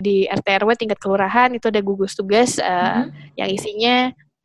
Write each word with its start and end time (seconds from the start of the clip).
di 0.00 0.24
RT 0.26 0.64
RW 0.64 0.70
tingkat 0.80 0.98
kelurahan 0.98 1.52
itu 1.52 1.68
ada 1.68 1.84
gugus 1.84 2.16
tugas 2.16 2.56
uh, 2.56 3.04
mm-hmm. 3.04 3.36
yang 3.36 3.48
isinya 3.52 3.96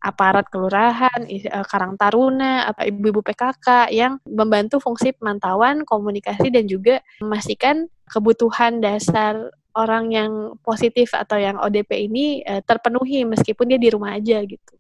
aparat 0.05 0.45
kelurahan, 0.53 1.25
uh, 1.25 1.65
Karang 1.65 1.97
Taruna, 1.97 2.69
ibu-ibu 2.77 3.25
PKK 3.25 3.89
yang 3.89 4.21
membantu 4.29 4.77
fungsi 4.77 5.17
pemantauan, 5.17 5.81
komunikasi 5.81 6.53
dan 6.53 6.69
juga 6.69 7.01
memastikan 7.17 7.89
kebutuhan 8.05 8.77
dasar 8.77 9.49
orang 9.73 10.13
yang 10.13 10.31
positif 10.61 11.11
atau 11.17 11.41
yang 11.41 11.57
ODP 11.57 12.05
ini 12.05 12.45
uh, 12.45 12.61
terpenuhi 12.61 13.25
meskipun 13.25 13.65
dia 13.73 13.79
di 13.81 13.89
rumah 13.89 14.13
aja 14.13 14.39
gitu. 14.45 14.73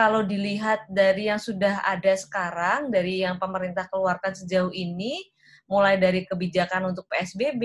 Kalau 0.00 0.24
dilihat 0.24 0.88
dari 0.88 1.28
yang 1.28 1.36
sudah 1.36 1.84
ada 1.84 2.16
sekarang, 2.16 2.88
dari 2.88 3.20
yang 3.20 3.36
pemerintah 3.36 3.84
keluarkan 3.92 4.32
sejauh 4.32 4.72
ini, 4.72 5.20
mulai 5.68 6.00
dari 6.00 6.24
kebijakan 6.24 6.88
untuk 6.88 7.04
PSBB, 7.12 7.62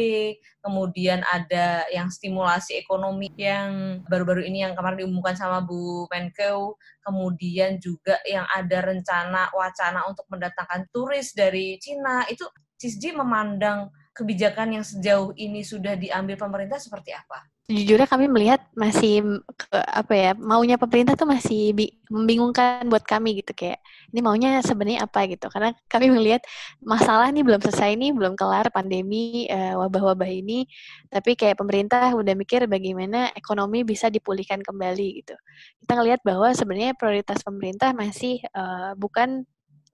kemudian 0.60 1.24
ada 1.32 1.88
yang 1.96 2.12
stimulasi 2.12 2.76
ekonomi 2.76 3.32
yang 3.40 4.04
baru-baru 4.12 4.44
ini 4.52 4.68
yang 4.68 4.76
kemarin 4.76 5.08
diumumkan 5.08 5.40
sama 5.40 5.64
Bu 5.64 6.12
Menkeu, 6.12 6.76
kemudian 7.08 7.80
juga 7.80 8.20
yang 8.28 8.44
ada 8.52 8.84
rencana 8.84 9.56
wacana 9.56 10.04
untuk 10.04 10.28
mendatangkan 10.28 10.92
turis 10.92 11.32
dari 11.32 11.80
Cina, 11.80 12.28
itu 12.28 12.44
CISJ 12.84 13.16
memandang 13.16 13.96
kebijakan 14.12 14.76
yang 14.76 14.84
sejauh 14.84 15.32
ini 15.40 15.64
sudah 15.64 15.96
diambil 15.96 16.36
pemerintah 16.36 16.84
seperti 16.84 17.16
apa? 17.16 17.55
Sejujurnya 17.66 18.06
kami 18.06 18.30
melihat 18.30 18.62
masih 18.78 19.42
apa 19.74 20.14
ya 20.14 20.32
maunya 20.38 20.78
pemerintah 20.78 21.18
tuh 21.18 21.26
masih 21.26 21.74
bi 21.74 21.98
membingungkan 22.14 22.86
buat 22.86 23.02
kami 23.02 23.42
gitu 23.42 23.58
kayak 23.58 23.82
ini 24.14 24.22
maunya 24.22 24.62
sebenarnya 24.62 25.02
apa? 25.10 25.26
gitu. 25.26 25.50
Karena 25.50 25.74
kami 25.90 26.14
melihat 26.14 26.46
masalah 26.86 27.34
ini 27.34 27.42
belum 27.42 27.58
selesai 27.66 27.98
ini 27.98 28.14
belum 28.14 28.38
kelar 28.38 28.70
pandemi 28.70 29.50
uh, 29.50 29.82
wabah-wabah 29.82 30.30
ini. 30.30 30.70
Tapi 31.10 31.34
kayak 31.34 31.58
pemerintah 31.58 32.14
udah 32.14 32.38
mikir 32.38 32.70
bagaimana 32.70 33.34
ekonomi 33.34 33.82
bisa 33.82 34.14
dipulihkan 34.14 34.62
kembali 34.62 35.26
gitu. 35.26 35.34
Kita 35.82 35.98
ngelihat 35.98 36.22
bahwa 36.22 36.54
sebenarnya 36.54 36.94
prioritas 36.94 37.42
pemerintah 37.42 37.98
masih 37.98 38.46
uh, 38.54 38.94
bukan 38.94 39.42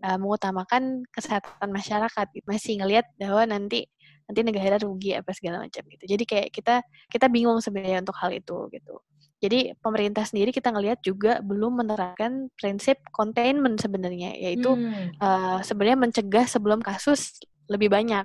uh, 0.04 0.18
mengutamakan 0.20 1.08
kesehatan 1.14 1.70
masyarakat 1.72 2.28
masih 2.44 2.84
ngelihat 2.84 3.08
bahwa 3.16 3.48
nanti 3.48 3.88
nanti 4.32 4.48
negara 4.48 4.80
rugi 4.80 5.12
apa 5.12 5.36
segala 5.36 5.68
macam 5.68 5.84
gitu. 5.92 6.08
Jadi 6.08 6.24
kayak 6.24 6.50
kita 6.56 6.80
kita 7.12 7.28
bingung 7.28 7.60
sebenarnya 7.60 8.00
untuk 8.00 8.16
hal 8.16 8.32
itu 8.32 8.72
gitu. 8.72 8.96
Jadi 9.42 9.74
pemerintah 9.82 10.22
sendiri 10.22 10.54
kita 10.54 10.70
ngelihat 10.70 11.02
juga 11.02 11.42
belum 11.42 11.84
menerapkan 11.84 12.48
prinsip 12.56 13.02
containment 13.10 13.82
sebenarnya, 13.82 14.38
yaitu 14.38 14.70
hmm. 14.78 15.18
uh, 15.18 15.60
sebenarnya 15.66 15.98
mencegah 15.98 16.46
sebelum 16.46 16.80
kasus 16.80 17.42
lebih 17.66 17.90
banyak. 17.90 18.24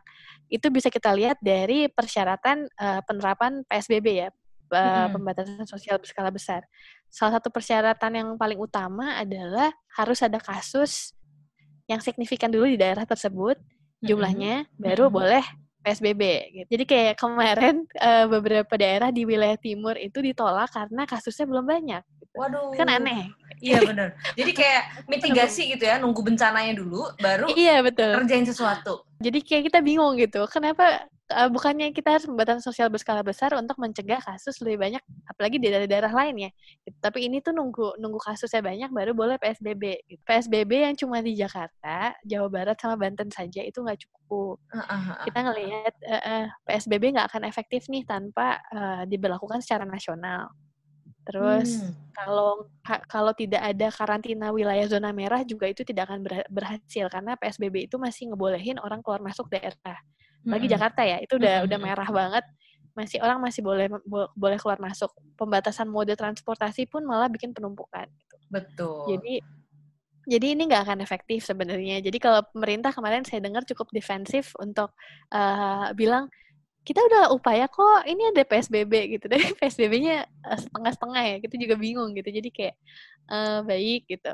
Itu 0.53 0.69
bisa 0.69 0.93
kita 0.93 1.17
lihat 1.17 1.41
dari 1.41 1.89
persyaratan 1.89 2.69
uh, 2.69 3.01
penerapan 3.09 3.65
PSBB 3.65 4.07
ya, 4.13 4.29
uh, 4.77 5.09
pembatasan 5.09 5.65
sosial 5.65 5.97
berskala 5.97 6.29
besar. 6.29 6.69
Salah 7.09 7.41
satu 7.41 7.49
persyaratan 7.49 8.13
yang 8.13 8.29
paling 8.37 8.61
utama 8.61 9.17
adalah 9.17 9.73
harus 9.97 10.21
ada 10.21 10.37
kasus 10.37 11.17
yang 11.89 12.05
signifikan 12.05 12.53
dulu 12.53 12.69
di 12.69 12.77
daerah 12.77 13.09
tersebut 13.09 13.57
jumlahnya, 14.05 14.69
hmm. 14.69 14.85
baru 14.85 15.09
hmm. 15.09 15.17
boleh 15.17 15.45
PSBB 15.87 16.23
gitu. 16.51 16.69
Jadi 16.75 16.85
kayak 16.85 17.15
kemarin 17.15 17.87
uh, 18.03 18.27
beberapa 18.27 18.75
daerah 18.75 19.15
di 19.15 19.23
wilayah 19.23 19.55
timur 19.55 19.95
itu 19.95 20.19
ditolak 20.19 20.67
karena 20.75 21.07
kasusnya 21.07 21.47
belum 21.47 21.63
banyak. 21.63 22.03
Gitu. 22.03 22.35
Waduh. 22.35 22.75
Kan 22.75 22.91
aneh. 22.91 23.31
Iya 23.61 23.79
benar. 23.85 24.09
Jadi 24.39 24.53
kayak 24.53 24.83
mitigasi 25.09 25.63
gitu 25.77 25.85
ya, 25.89 25.97
nunggu 25.97 26.21
bencananya 26.21 26.77
dulu 26.77 27.09
baru 27.21 27.49
Iya 27.53 27.81
betul. 27.81 28.13
kerjain 28.23 28.45
sesuatu. 28.45 29.05
Jadi 29.21 29.39
kayak 29.41 29.73
kita 29.73 29.79
bingung 29.81 30.17
gitu. 30.21 30.45
Kenapa 30.53 31.09
uh, 31.33 31.49
bukannya 31.51 31.91
kita 31.91 32.19
harus 32.19 32.27
pembatasan 32.29 32.63
sosial 32.63 32.89
berskala 32.91 33.23
besar 33.27 33.55
untuk 33.59 33.79
mencegah 33.81 34.23
kasus 34.23 34.59
lebih 34.63 34.79
banyak 34.79 35.03
apalagi 35.27 35.59
di 35.59 35.67
daerah-daerah 35.71 36.13
lain 36.15 36.49
ya 36.49 36.51
gitu. 36.87 36.99
tapi 37.03 37.27
ini 37.27 37.43
tuh 37.43 37.51
nunggu 37.57 37.99
nunggu 37.99 38.19
kasusnya 38.23 38.63
banyak 38.63 38.91
baru 38.95 39.13
boleh 39.17 39.37
PSBB 39.41 39.83
gitu. 40.07 40.23
PSBB 40.23 40.71
yang 40.87 40.95
cuma 40.95 41.19
di 41.23 41.35
Jakarta 41.35 42.15
Jawa 42.23 42.49
Barat 42.51 42.77
sama 42.79 42.95
Banten 42.95 43.29
saja 43.33 43.61
itu 43.63 43.79
nggak 43.83 43.99
cukup 44.07 44.63
uh, 44.71 44.79
uh, 44.79 44.93
uh. 44.93 45.25
kita 45.27 45.39
ngelihat 45.43 45.95
uh, 46.07 46.23
uh, 46.23 46.45
PSBB 46.67 47.17
nggak 47.17 47.27
akan 47.35 47.43
efektif 47.49 47.91
nih 47.91 48.07
tanpa 48.07 48.63
uh, 48.71 49.03
diberlakukan 49.09 49.63
secara 49.63 49.83
nasional 49.87 50.51
Terus 51.27 51.83
hmm. 51.83 52.15
kalau 52.15 52.71
kalau 53.11 53.33
tidak 53.35 53.59
ada 53.59 53.91
karantina 53.91 54.55
wilayah 54.55 54.87
zona 54.87 55.11
merah 55.11 55.43
juga 55.43 55.67
itu 55.67 55.83
tidak 55.83 56.07
akan 56.07 56.23
berhasil. 56.47 57.11
Karena 57.11 57.35
PSBB 57.35 57.91
itu 57.91 57.99
masih 57.99 58.31
ngebolehin 58.31 58.79
orang 58.79 59.03
keluar 59.03 59.19
masuk 59.19 59.51
daerah. 59.51 59.99
Lagi 60.47 60.71
Jakarta 60.71 61.03
ya 61.03 61.19
itu 61.19 61.35
udah 61.35 61.63
hmm. 61.63 61.67
udah 61.67 61.79
merah 61.83 62.09
banget. 62.09 62.45
Masih 62.95 63.19
orang 63.21 63.43
masih 63.43 63.61
boleh 63.61 63.91
boleh 64.39 64.59
keluar 64.63 64.79
masuk. 64.79 65.11
Pembatasan 65.35 65.91
mode 65.91 66.15
transportasi 66.15 66.87
pun 66.87 67.03
malah 67.03 67.27
bikin 67.27 67.51
penumpukan 67.51 68.07
gitu. 68.07 68.37
betul. 68.47 69.19
Jadi 69.19 69.43
jadi 70.27 70.59
ini 70.59 70.67
nggak 70.67 70.83
akan 70.91 70.99
efektif 71.07 71.47
sebenarnya. 71.47 72.03
Jadi 72.03 72.19
kalau 72.19 72.43
pemerintah 72.51 72.91
kemarin 72.91 73.23
saya 73.23 73.39
dengar 73.39 73.63
cukup 73.63 73.91
defensif 73.95 74.55
untuk 74.59 74.91
uh, 75.31 75.91
bilang 75.95 76.27
kita 76.87 77.03
udah 77.03 77.35
upaya 77.35 77.67
kok 77.67 78.07
ini 78.07 78.31
ada 78.31 78.47
PSBB 78.47 79.19
gitu 79.19 79.27
deh 79.27 79.43
PSBB-nya 79.59 80.23
eh, 80.23 80.59
setengah-setengah 80.63 81.23
ya 81.35 81.37
kita 81.43 81.55
juga 81.59 81.75
bingung 81.75 82.15
gitu 82.15 82.31
jadi 82.31 82.49
kayak 82.55 82.77
uh, 83.27 83.61
baik 83.67 84.07
gitu 84.07 84.33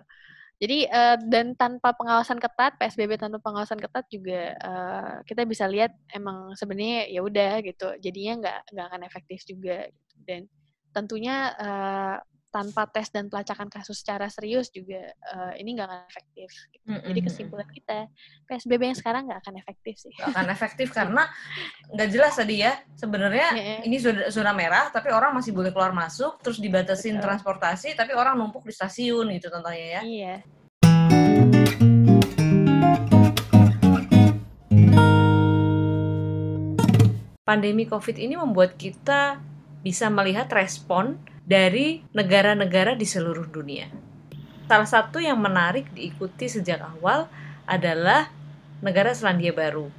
jadi 0.62 0.86
uh, 0.94 1.18
dan 1.26 1.58
tanpa 1.58 1.91
pengawasan 1.91 2.38
ketat, 2.38 2.78
PSBB 2.78 3.18
tanpa 3.18 3.42
pengawasan 3.42 3.82
ketat 3.82 4.06
juga 4.06 4.54
uh, 4.62 5.18
kita 5.26 5.42
bisa 5.42 5.66
lihat 5.66 5.91
emang 6.14 6.54
sebenarnya 6.54 7.10
ya 7.10 7.18
udah 7.26 7.58
gitu. 7.66 7.98
Jadinya 7.98 8.32
nggak 8.38 8.58
nggak 8.70 8.86
akan 8.94 9.02
efektif 9.02 9.42
juga. 9.42 9.91
Gitu. 9.91 10.14
Dan 10.22 10.46
tentunya 10.94 11.50
uh, 11.58 12.16
tanpa 12.52 12.84
tes 12.84 13.08
dan 13.08 13.32
pelacakan 13.32 13.72
kasus 13.72 14.04
secara 14.04 14.28
serius 14.28 14.68
juga 14.68 15.00
uh, 15.32 15.56
ini 15.56 15.72
nggak 15.72 15.88
akan 15.88 16.00
efektif. 16.04 16.50
Gitu. 16.68 16.84
Mm 16.84 16.92
-hmm. 16.92 17.08
Jadi 17.08 17.20
kesimpulan 17.24 17.68
kita 17.72 17.98
PSBB 18.44 18.82
yang 18.92 18.98
sekarang 19.00 19.22
nggak 19.24 19.40
akan 19.40 19.54
efektif 19.56 19.94
sih. 19.96 20.12
Gak 20.20 20.36
akan 20.36 20.48
efektif 20.52 20.92
karena 20.92 21.24
nggak 21.88 22.08
jelas 22.12 22.36
tadi 22.36 22.60
ya 22.60 22.76
sebenarnya 23.00 23.48
yeah. 23.56 23.80
ini 23.88 23.96
zona, 23.96 24.28
zona 24.28 24.52
merah 24.52 24.92
tapi 24.92 25.08
orang 25.08 25.32
masih 25.32 25.56
boleh 25.56 25.72
keluar 25.72 25.96
masuk 25.96 26.44
terus 26.44 26.60
dibatasin 26.60 27.16
Betul. 27.16 27.24
transportasi 27.32 27.96
tapi 27.96 28.12
orang 28.12 28.36
numpuk 28.36 28.68
di 28.68 28.74
stasiun 28.76 29.32
gitu 29.32 29.48
contohnya 29.48 30.00
ya. 30.00 30.02
Iya. 30.04 30.36
pandemi 37.42 37.84
COVID 37.84 38.16
ini 38.16 38.38
membuat 38.38 38.80
kita 38.80 39.42
bisa 39.82 40.06
melihat 40.08 40.48
respon 40.54 41.18
dari 41.42 42.03
negara-negara 42.14 42.94
di 42.94 43.06
seluruh 43.06 43.50
dunia. 43.50 43.91
Salah 44.70 44.88
satu 44.88 45.19
yang 45.19 45.36
menarik 45.42 45.91
diikuti 45.92 46.47
sejak 46.47 46.80
awal 46.80 47.26
adalah 47.66 48.30
negara 48.80 49.12
Selandia 49.12 49.50
Baru. 49.53 49.91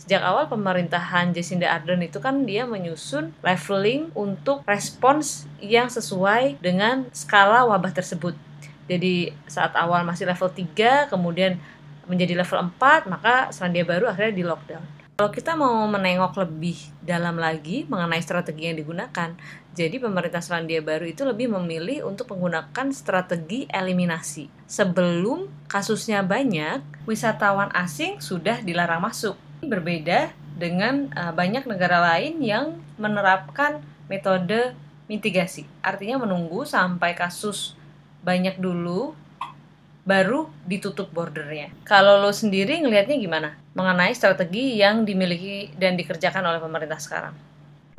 Sejak 0.00 0.24
awal 0.24 0.48
pemerintahan 0.48 1.36
Jacinda 1.36 1.68
Ardern 1.70 2.00
itu 2.00 2.18
kan 2.24 2.48
dia 2.48 2.64
menyusun 2.64 3.36
leveling 3.44 4.08
untuk 4.16 4.64
respons 4.64 5.44
yang 5.60 5.92
sesuai 5.92 6.58
dengan 6.58 7.04
skala 7.12 7.68
wabah 7.68 7.92
tersebut. 7.92 8.32
Jadi 8.90 9.30
saat 9.46 9.76
awal 9.78 10.02
masih 10.02 10.26
level 10.26 10.50
3, 10.50 11.12
kemudian 11.12 11.60
menjadi 12.10 12.42
level 12.42 12.74
4, 12.80 13.06
maka 13.06 13.54
Selandia 13.54 13.86
Baru 13.86 14.10
akhirnya 14.10 14.34
di 14.34 14.42
lockdown. 14.42 14.99
Kalau 15.20 15.36
kita 15.36 15.52
mau 15.52 15.84
menengok 15.84 16.32
lebih 16.48 16.80
dalam 17.04 17.36
lagi 17.36 17.84
mengenai 17.84 18.24
strategi 18.24 18.72
yang 18.72 18.80
digunakan, 18.80 19.36
jadi 19.76 20.00
pemerintah 20.00 20.40
Selandia 20.40 20.80
Baru 20.80 21.04
itu 21.04 21.28
lebih 21.28 21.52
memilih 21.52 22.08
untuk 22.08 22.32
menggunakan 22.32 22.88
strategi 22.88 23.68
eliminasi. 23.68 24.48
Sebelum 24.64 25.44
kasusnya 25.68 26.24
banyak, 26.24 27.04
wisatawan 27.04 27.68
asing 27.76 28.24
sudah 28.24 28.64
dilarang 28.64 29.04
masuk. 29.04 29.36
Berbeda 29.60 30.32
dengan 30.56 31.12
uh, 31.12 31.36
banyak 31.36 31.68
negara 31.68 32.00
lain 32.00 32.40
yang 32.40 32.80
menerapkan 32.96 33.84
metode 34.08 34.72
mitigasi. 35.04 35.68
Artinya 35.84 36.24
menunggu 36.24 36.64
sampai 36.64 37.12
kasus 37.12 37.76
banyak 38.24 38.56
dulu 38.56 39.12
baru 40.10 40.50
ditutup 40.66 41.14
bordernya. 41.14 41.70
Kalau 41.86 42.18
lo 42.18 42.34
sendiri 42.34 42.82
ngelihatnya 42.82 43.14
gimana 43.14 43.48
mengenai 43.78 44.10
strategi 44.18 44.74
yang 44.82 45.06
dimiliki 45.06 45.70
dan 45.78 45.94
dikerjakan 45.94 46.42
oleh 46.42 46.58
pemerintah 46.58 46.98
sekarang? 46.98 47.34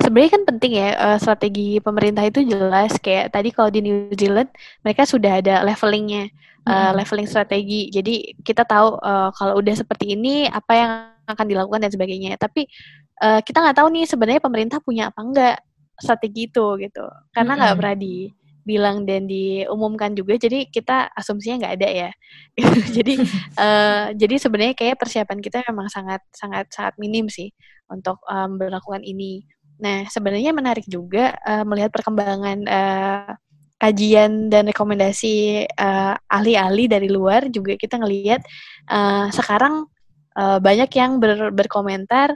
Sebenarnya 0.04 0.36
kan 0.36 0.42
penting 0.44 0.72
ya 0.76 0.88
uh, 0.98 1.18
strategi 1.22 1.80
pemerintah 1.80 2.26
itu 2.28 2.44
jelas 2.44 2.92
kayak 3.00 3.32
tadi 3.32 3.48
kalau 3.48 3.72
di 3.72 3.80
New 3.80 4.12
Zealand 4.12 4.52
mereka 4.84 5.08
sudah 5.08 5.40
ada 5.40 5.64
levelingnya, 5.64 6.28
uh, 6.68 6.92
hmm. 6.92 6.92
leveling 7.00 7.28
strategi. 7.30 7.88
Jadi 7.88 8.36
kita 8.44 8.68
tahu 8.68 9.00
uh, 9.00 9.32
kalau 9.32 9.62
udah 9.62 9.72
seperti 9.72 10.12
ini 10.12 10.50
apa 10.50 10.72
yang 10.76 10.90
akan 11.24 11.46
dilakukan 11.48 11.86
dan 11.86 11.90
sebagainya. 11.94 12.36
Tapi 12.36 12.66
uh, 13.22 13.40
kita 13.40 13.62
nggak 13.62 13.78
tahu 13.78 13.88
nih 13.94 14.04
sebenarnya 14.04 14.42
pemerintah 14.42 14.78
punya 14.82 15.08
apa 15.08 15.22
enggak 15.22 15.56
strategi 16.02 16.50
itu 16.50 16.66
gitu, 16.82 17.06
karena 17.30 17.54
nggak 17.54 17.72
hmm. 17.72 17.78
pernah 17.78 17.94
di 17.94 18.14
bilang 18.62 19.02
dan 19.02 19.26
diumumkan 19.26 20.14
juga 20.14 20.38
jadi 20.38 20.70
kita 20.70 21.10
asumsinya 21.18 21.66
nggak 21.66 21.74
ada 21.82 21.88
ya. 21.90 22.10
Jadi 22.96 23.14
uh, 23.58 24.14
jadi 24.14 24.34
sebenarnya 24.38 24.74
kayak 24.76 24.96
persiapan 25.00 25.38
kita 25.42 25.64
memang 25.68 25.88
sangat 25.88 26.20
sangat 26.30 26.68
sangat 26.70 26.94
minim 27.00 27.26
sih 27.26 27.50
untuk 27.90 28.22
um, 28.28 28.60
melakukan 28.60 29.02
ini. 29.02 29.42
Nah 29.82 30.06
sebenarnya 30.06 30.54
menarik 30.54 30.86
juga 30.86 31.34
uh, 31.42 31.64
melihat 31.66 31.90
perkembangan 31.90 32.58
uh, 32.68 33.32
kajian 33.82 34.46
dan 34.46 34.70
rekomendasi 34.70 35.66
uh, 35.74 36.14
ahli-ahli 36.30 36.86
dari 36.86 37.10
luar 37.10 37.50
juga 37.50 37.74
kita 37.74 37.98
ngelihat 37.98 38.38
uh, 38.86 39.26
sekarang 39.34 39.90
uh, 40.38 40.62
banyak 40.62 40.90
yang 40.94 41.18
ber, 41.18 41.50
berkomentar 41.50 42.30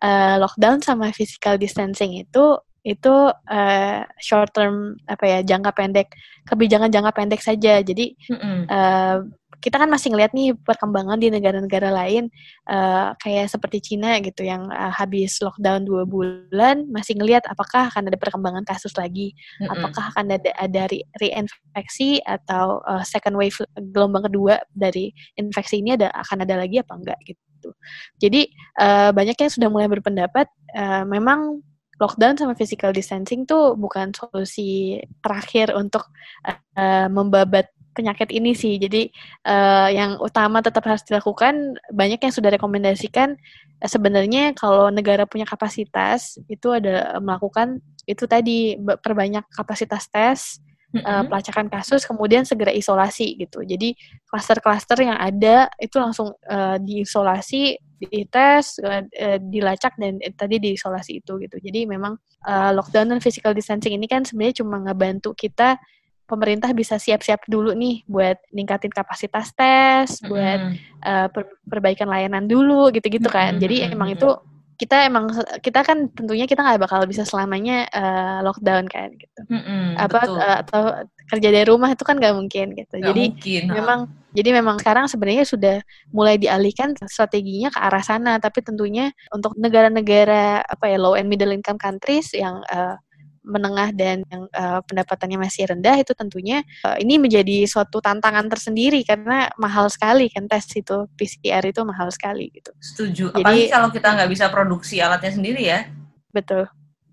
uh, 0.00 0.36
lockdown 0.40 0.80
sama 0.80 1.12
physical 1.12 1.60
distancing 1.60 2.16
itu 2.24 2.56
itu 2.86 3.14
uh, 3.34 3.98
short 4.22 4.54
term 4.54 4.94
apa 5.10 5.24
ya 5.26 5.38
jangka 5.42 5.74
pendek 5.74 6.14
kebijakan 6.46 6.94
jangka 6.94 7.10
pendek 7.10 7.42
saja 7.42 7.82
jadi 7.82 8.14
mm 8.14 8.36
-hmm. 8.38 8.58
uh, 8.70 9.18
kita 9.66 9.82
kan 9.82 9.90
masih 9.90 10.14
ngeliat 10.14 10.30
nih 10.30 10.54
perkembangan 10.54 11.18
di 11.18 11.26
negara-negara 11.26 11.90
lain 11.90 12.30
uh, 12.70 13.18
kayak 13.18 13.50
seperti 13.50 13.82
Cina 13.82 14.22
gitu 14.22 14.46
yang 14.46 14.68
uh, 14.70 14.92
habis 14.94 15.42
lockdown 15.42 15.82
dua 15.82 16.06
bulan 16.06 16.86
masih 16.86 17.18
ngeliat 17.18 17.42
apakah 17.50 17.90
akan 17.90 18.06
ada 18.06 18.14
perkembangan 18.14 18.62
kasus 18.62 18.94
lagi, 18.94 19.34
mm-hmm. 19.34 19.72
apakah 19.72 20.04
akan 20.14 20.38
ada 20.38 20.50
ada 20.54 20.82
re- 20.86 21.08
reinfeksi 21.18 22.22
atau 22.22 22.78
uh, 22.86 23.02
second 23.02 23.34
wave 23.34 23.58
gelombang 23.90 24.30
kedua 24.30 24.62
dari 24.70 25.10
infeksi 25.34 25.82
ini 25.82 25.98
ada 25.98 26.14
akan 26.14 26.46
ada 26.46 26.62
lagi 26.62 26.78
apa 26.78 26.92
enggak 26.94 27.18
gitu. 27.26 27.70
Jadi 28.22 28.46
uh, 28.78 29.10
banyak 29.10 29.34
yang 29.34 29.50
sudah 29.50 29.68
mulai 29.72 29.90
berpendapat 29.90 30.46
uh, 30.78 31.02
memang 31.08 31.64
lockdown 31.96 32.36
sama 32.36 32.52
physical 32.52 32.92
distancing 32.92 33.48
tuh 33.48 33.74
bukan 33.76 34.12
solusi 34.12 35.00
terakhir 35.24 35.72
untuk 35.72 36.08
uh, 36.44 37.08
membabat 37.08 37.72
penyakit 37.96 38.28
ini 38.28 38.52
sih. 38.52 38.76
Jadi 38.76 39.08
uh, 39.48 39.88
yang 39.88 40.20
utama 40.20 40.60
tetap 40.60 40.84
harus 40.84 41.00
dilakukan 41.08 41.80
banyak 41.88 42.20
yang 42.20 42.34
sudah 42.34 42.52
rekomendasikan 42.52 43.34
uh, 43.80 43.88
sebenarnya 43.88 44.52
kalau 44.52 44.92
negara 44.92 45.24
punya 45.24 45.48
kapasitas 45.48 46.36
itu 46.52 46.68
ada 46.76 47.16
melakukan 47.24 47.80
itu 48.06 48.28
tadi 48.28 48.76
perbanyak 48.78 49.48
kapasitas 49.50 50.06
tes 50.12 50.40
uh, 51.02 51.24
pelacakan 51.26 51.66
kasus 51.66 52.06
kemudian 52.06 52.46
segera 52.46 52.70
isolasi 52.70 53.36
gitu. 53.36 53.64
Jadi 53.66 53.92
klaster-klaster 54.28 55.00
yang 55.02 55.18
ada 55.18 55.68
itu 55.76 55.96
langsung 55.98 56.32
uh, 56.48 56.76
diisolasi, 56.80 57.76
dites, 58.00 58.80
uh, 58.80 59.02
dilacak 59.40 59.96
dan 60.00 60.20
uh, 60.20 60.32
tadi 60.32 60.62
diisolasi 60.62 61.24
itu 61.24 61.40
gitu. 61.42 61.56
Jadi 61.58 61.88
memang 61.88 62.16
uh, 62.46 62.70
lockdown 62.76 63.16
dan 63.16 63.20
physical 63.20 63.52
distancing 63.52 63.92
ini 63.92 64.06
kan 64.06 64.24
sebenarnya 64.24 64.64
cuma 64.64 64.80
ngebantu 64.80 65.34
kita 65.36 65.76
pemerintah 66.26 66.74
bisa 66.74 66.98
siap-siap 66.98 67.46
dulu 67.46 67.70
nih 67.70 68.02
buat 68.10 68.36
ningkatin 68.50 68.90
kapasitas 68.90 69.54
tes, 69.54 70.18
buat 70.26 70.74
uh, 71.06 71.30
per 71.30 71.54
perbaikan 71.64 72.10
layanan 72.10 72.50
dulu 72.50 72.90
gitu-gitu 72.90 73.30
kan. 73.30 73.56
Jadi 73.62 73.86
emang 73.86 74.10
itu 74.10 74.34
kita 74.76 75.08
emang 75.08 75.32
kita 75.64 75.80
kan 75.80 76.12
tentunya 76.12 76.44
kita 76.44 76.60
nggak 76.60 76.84
bakal 76.84 77.00
bisa 77.08 77.24
selamanya 77.24 77.88
uh, 77.90 78.44
lockdown 78.44 78.84
kan 78.86 79.08
gitu. 79.16 79.40
Mm-hmm, 79.48 79.96
apa 79.96 80.20
uh, 80.28 80.56
atau 80.62 80.82
kerja 81.32 81.48
dari 81.48 81.66
rumah 81.66 81.96
itu 81.96 82.04
kan 82.04 82.20
nggak 82.20 82.36
mungkin 82.36 82.76
gitu. 82.76 82.94
Gak 83.00 83.08
jadi 83.08 83.24
mungkin, 83.32 83.62
memang 83.72 84.00
ha. 84.04 84.12
jadi 84.36 84.50
memang 84.52 84.76
sekarang 84.78 85.08
sebenarnya 85.08 85.44
sudah 85.48 85.76
mulai 86.12 86.36
dialihkan 86.36 86.92
strateginya 87.08 87.72
ke 87.72 87.80
arah 87.80 88.04
sana. 88.04 88.36
Tapi 88.36 88.60
tentunya 88.60 89.10
untuk 89.32 89.56
negara-negara 89.56 90.60
apa 90.62 90.84
ya 90.92 91.00
low 91.00 91.16
and 91.16 91.32
middle 91.32 91.50
income 91.50 91.80
countries 91.80 92.30
yang 92.36 92.60
uh, 92.68 93.00
menengah 93.46 93.94
dan 93.94 94.26
yang 94.26 94.50
uh, 94.50 94.82
pendapatannya 94.82 95.38
masih 95.38 95.70
rendah 95.70 95.94
itu 96.02 96.12
tentunya 96.18 96.66
uh, 96.82 96.98
ini 96.98 97.22
menjadi 97.22 97.62
suatu 97.70 98.02
tantangan 98.02 98.50
tersendiri 98.50 99.06
karena 99.06 99.46
mahal 99.54 99.86
sekali 99.86 100.26
kan 100.26 100.50
tes 100.50 100.66
itu 100.74 101.06
PCR 101.14 101.62
itu 101.62 101.80
mahal 101.86 102.10
sekali 102.10 102.50
gitu. 102.50 102.74
Setuju. 102.82 103.24
Jadi, 103.30 103.46
Apalagi 103.46 103.66
kalau 103.70 103.88
kita 103.94 104.08
nggak 104.18 104.30
bisa 104.34 104.44
produksi 104.50 104.98
alatnya 104.98 105.32
sendiri 105.32 105.62
ya. 105.62 105.86
Betul 106.34 106.66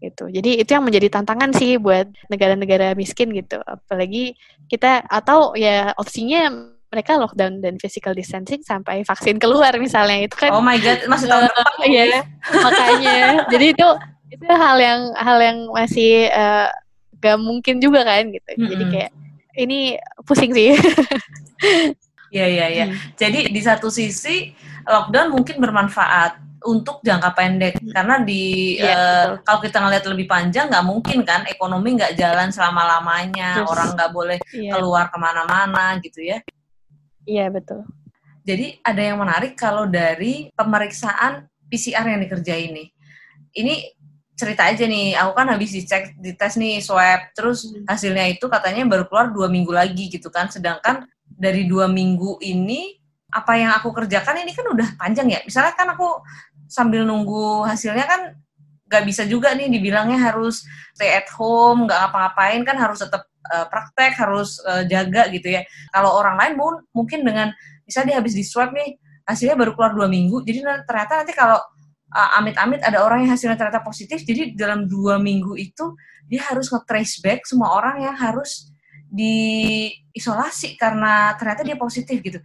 gitu. 0.03 0.27
Jadi 0.27 0.59
itu 0.59 0.69
yang 0.75 0.83
menjadi 0.83 1.07
tantangan 1.07 1.55
sih 1.55 1.79
buat 1.79 2.11
negara-negara 2.27 2.91
miskin 2.99 3.31
gitu. 3.31 3.63
Apalagi 3.63 4.35
kita 4.67 5.07
atau 5.07 5.55
ya 5.55 5.95
opsinya 5.95 6.51
mereka 6.93 7.17
lockdown 7.17 7.57
dan 7.63 7.81
physical 7.81 8.13
distancing 8.13 8.61
sampai 8.61 9.01
vaksin 9.01 9.41
keluar 9.41 9.73
misalnya 9.81 10.29
itu 10.29 10.35
kan. 10.37 10.53
Oh 10.53 10.61
my 10.61 10.77
god, 10.77 11.01
masih 11.09 11.25
tahun 11.25 11.49
depan. 11.49 11.65
Iya. 11.89 12.21
makanya. 12.61 13.17
Jadi 13.49 13.65
itu 13.73 13.87
itu 14.33 14.45
hal 14.49 14.77
yang 14.81 15.01
hal 15.13 15.37
yang 15.37 15.57
masih 15.69 16.27
uh, 16.33 16.69
gak 17.21 17.37
mungkin 17.37 17.77
juga 17.77 18.01
kan 18.03 18.27
gitu 18.33 18.49
mm-hmm. 18.57 18.69
jadi 18.73 18.85
kayak 18.89 19.11
ini 19.53 19.79
pusing 20.25 20.51
sih 20.51 20.73
Iya 22.33 22.45
iya 22.49 22.65
iya. 22.65 22.85
Hmm. 22.89 22.97
Jadi 23.13 23.53
di 23.53 23.61
satu 23.61 23.93
sisi 23.93 24.49
lockdown 24.89 25.29
mungkin 25.29 25.61
bermanfaat 25.61 26.41
untuk 26.65 27.03
jangka 27.05 27.35
pendek 27.35 27.75
hmm. 27.77 27.91
karena 27.91 28.15
di 28.23 28.75
ya, 28.79 28.95
uh, 28.95 29.25
kalau 29.43 29.59
kita 29.61 29.83
ngelihat 29.83 30.05
lebih 30.09 30.27
panjang 30.31 30.71
nggak 30.71 30.87
mungkin 30.87 31.21
kan 31.27 31.43
ekonomi 31.45 31.99
nggak 31.99 32.15
jalan 32.15 32.49
selama 32.49 32.87
lamanya 32.87 33.67
orang 33.67 33.93
nggak 33.93 34.11
boleh 34.15 34.39
ya. 34.49 34.73
keluar 34.73 35.13
ke 35.13 35.17
mana-mana 35.21 35.99
gitu 36.01 36.25
ya. 36.25 36.41
Iya 37.29 37.53
betul. 37.53 37.85
Jadi 38.43 38.81
ada 38.81 39.01
yang 39.03 39.21
menarik 39.21 39.53
kalau 39.53 39.85
dari 39.87 40.49
pemeriksaan 40.57 41.47
PCR 41.69 42.03
yang 42.09 42.19
dikerjain 42.25 42.73
nih. 42.73 42.89
Ini 43.53 43.73
cerita 44.43 44.67
aja 44.67 44.83
nih, 44.83 45.15
aku 45.15 45.31
kan 45.31 45.47
habis 45.47 45.71
dicek, 45.71 46.19
dites 46.19 46.59
nih 46.59 46.83
swab, 46.83 47.31
terus 47.31 47.63
hmm. 47.63 47.87
hasilnya 47.87 48.27
itu 48.27 48.45
katanya 48.51 48.83
baru 48.83 49.07
keluar 49.07 49.31
dua 49.31 49.47
minggu 49.47 49.71
lagi 49.71 50.11
gitu 50.11 50.27
kan, 50.27 50.51
sedangkan 50.51 51.07
dari 51.23 51.63
dua 51.63 51.87
minggu 51.87 52.43
ini 52.43 52.99
apa 53.31 53.55
yang 53.57 53.71
aku 53.73 53.89
kerjakan 53.95 54.43
ini 54.43 54.51
kan 54.51 54.67
udah 54.69 54.99
panjang 54.99 55.31
ya. 55.31 55.39
Misalnya 55.47 55.73
kan 55.73 55.87
aku 55.95 56.21
sambil 56.67 57.07
nunggu 57.07 57.65
hasilnya 57.65 58.05
kan 58.05 58.21
gak 58.85 59.09
bisa 59.09 59.25
juga 59.25 59.57
nih 59.57 59.71
dibilangnya 59.73 60.21
harus 60.21 60.61
stay 60.93 61.15
at 61.17 61.25
home, 61.33 61.89
gak 61.89 61.97
ngapa-ngapain 61.97 62.61
kan 62.61 62.77
harus 62.77 63.01
tetap 63.01 63.25
uh, 63.49 63.65
praktek, 63.71 64.13
harus 64.19 64.61
uh, 64.67 64.85
jaga 64.85 65.31
gitu 65.33 65.49
ya. 65.49 65.65
Kalau 65.89 66.13
orang 66.13 66.37
lain 66.37 66.53
mungkin 66.93 67.25
dengan 67.25 67.49
misalnya 67.89 68.13
dia 68.13 68.17
habis 68.21 68.37
di 68.37 68.45
swab 68.45 68.69
nih 68.75 69.01
hasilnya 69.25 69.55
baru 69.57 69.71
keluar 69.73 69.95
dua 69.95 70.07
minggu, 70.11 70.43
jadi 70.43 70.83
ternyata 70.83 71.23
nanti 71.23 71.33
kalau 71.33 71.57
uh, 72.13 72.37
amit-amit 72.37 72.79
ada 72.85 73.01
orang 73.01 73.25
yang 73.25 73.33
hasilnya 73.33 73.57
ternyata 73.57 73.81
positif, 73.81 74.21
jadi 74.21 74.53
dalam 74.53 74.85
dua 74.85 75.17
minggu 75.17 75.57
itu 75.57 75.97
dia 76.29 76.45
harus 76.47 76.69
nge-trace 76.69 77.19
back 77.19 77.43
semua 77.43 77.73
orang 77.73 78.05
yang 78.05 78.15
harus 78.15 78.69
diisolasi 79.13 80.77
karena 80.77 81.33
ternyata 81.37 81.61
dia 81.65 81.77
positif 81.77 82.21
gitu. 82.21 82.39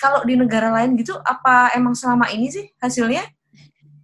Kalau 0.00 0.24
di 0.24 0.36
negara 0.36 0.68
lain 0.72 0.96
gitu, 1.00 1.16
apa 1.16 1.72
emang 1.72 1.96
selama 1.96 2.28
ini 2.28 2.52
sih 2.52 2.66
hasilnya? 2.76 3.24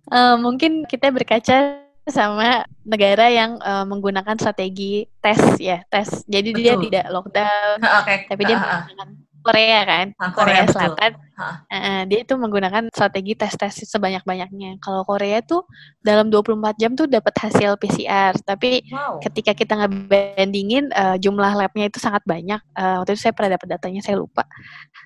Uh, 0.08 0.36
mungkin 0.40 0.84
kita 0.88 1.12
berkaca 1.12 1.80
sama 2.04 2.68
negara 2.84 3.32
yang 3.32 3.56
uh, 3.64 3.88
menggunakan 3.88 4.36
strategi 4.36 5.08
tes 5.24 5.40
ya 5.56 5.80
tes. 5.88 6.24
Jadi 6.28 6.52
Betul. 6.52 6.60
dia 6.60 6.74
tidak 6.76 7.04
lockdown, 7.08 7.78
okay. 7.80 8.28
tapi 8.28 8.42
dia 8.44 8.56
menggunakan 8.60 9.08
Korea 9.44 9.80
kan, 9.84 10.06
nah, 10.16 10.32
Korea, 10.32 10.64
Korea 10.64 10.72
Selatan. 10.72 11.12
Uh, 11.68 12.02
dia 12.08 12.24
itu 12.24 12.32
menggunakan 12.38 12.88
strategi 12.88 13.36
tes-tes 13.36 13.84
sebanyak-banyaknya. 13.90 14.80
Kalau 14.80 15.04
Korea 15.04 15.44
tuh 15.44 15.68
dalam 16.00 16.32
24 16.32 16.80
jam 16.80 16.96
tuh 16.96 17.04
dapat 17.04 17.34
hasil 17.36 17.76
PCR, 17.76 18.32
tapi 18.40 18.80
wow. 18.88 19.20
ketika 19.20 19.52
kita 19.52 19.76
ngebandingin 19.76 20.88
uh, 20.96 21.20
jumlah 21.20 21.52
labnya 21.60 21.92
itu 21.92 22.00
sangat 22.00 22.24
banyak. 22.24 22.62
Uh, 22.72 23.04
waktu 23.04 23.18
itu 23.18 23.28
saya 23.28 23.34
pernah 23.36 23.60
dapat 23.60 23.68
datanya, 23.76 24.00
saya 24.00 24.16
lupa. 24.16 24.48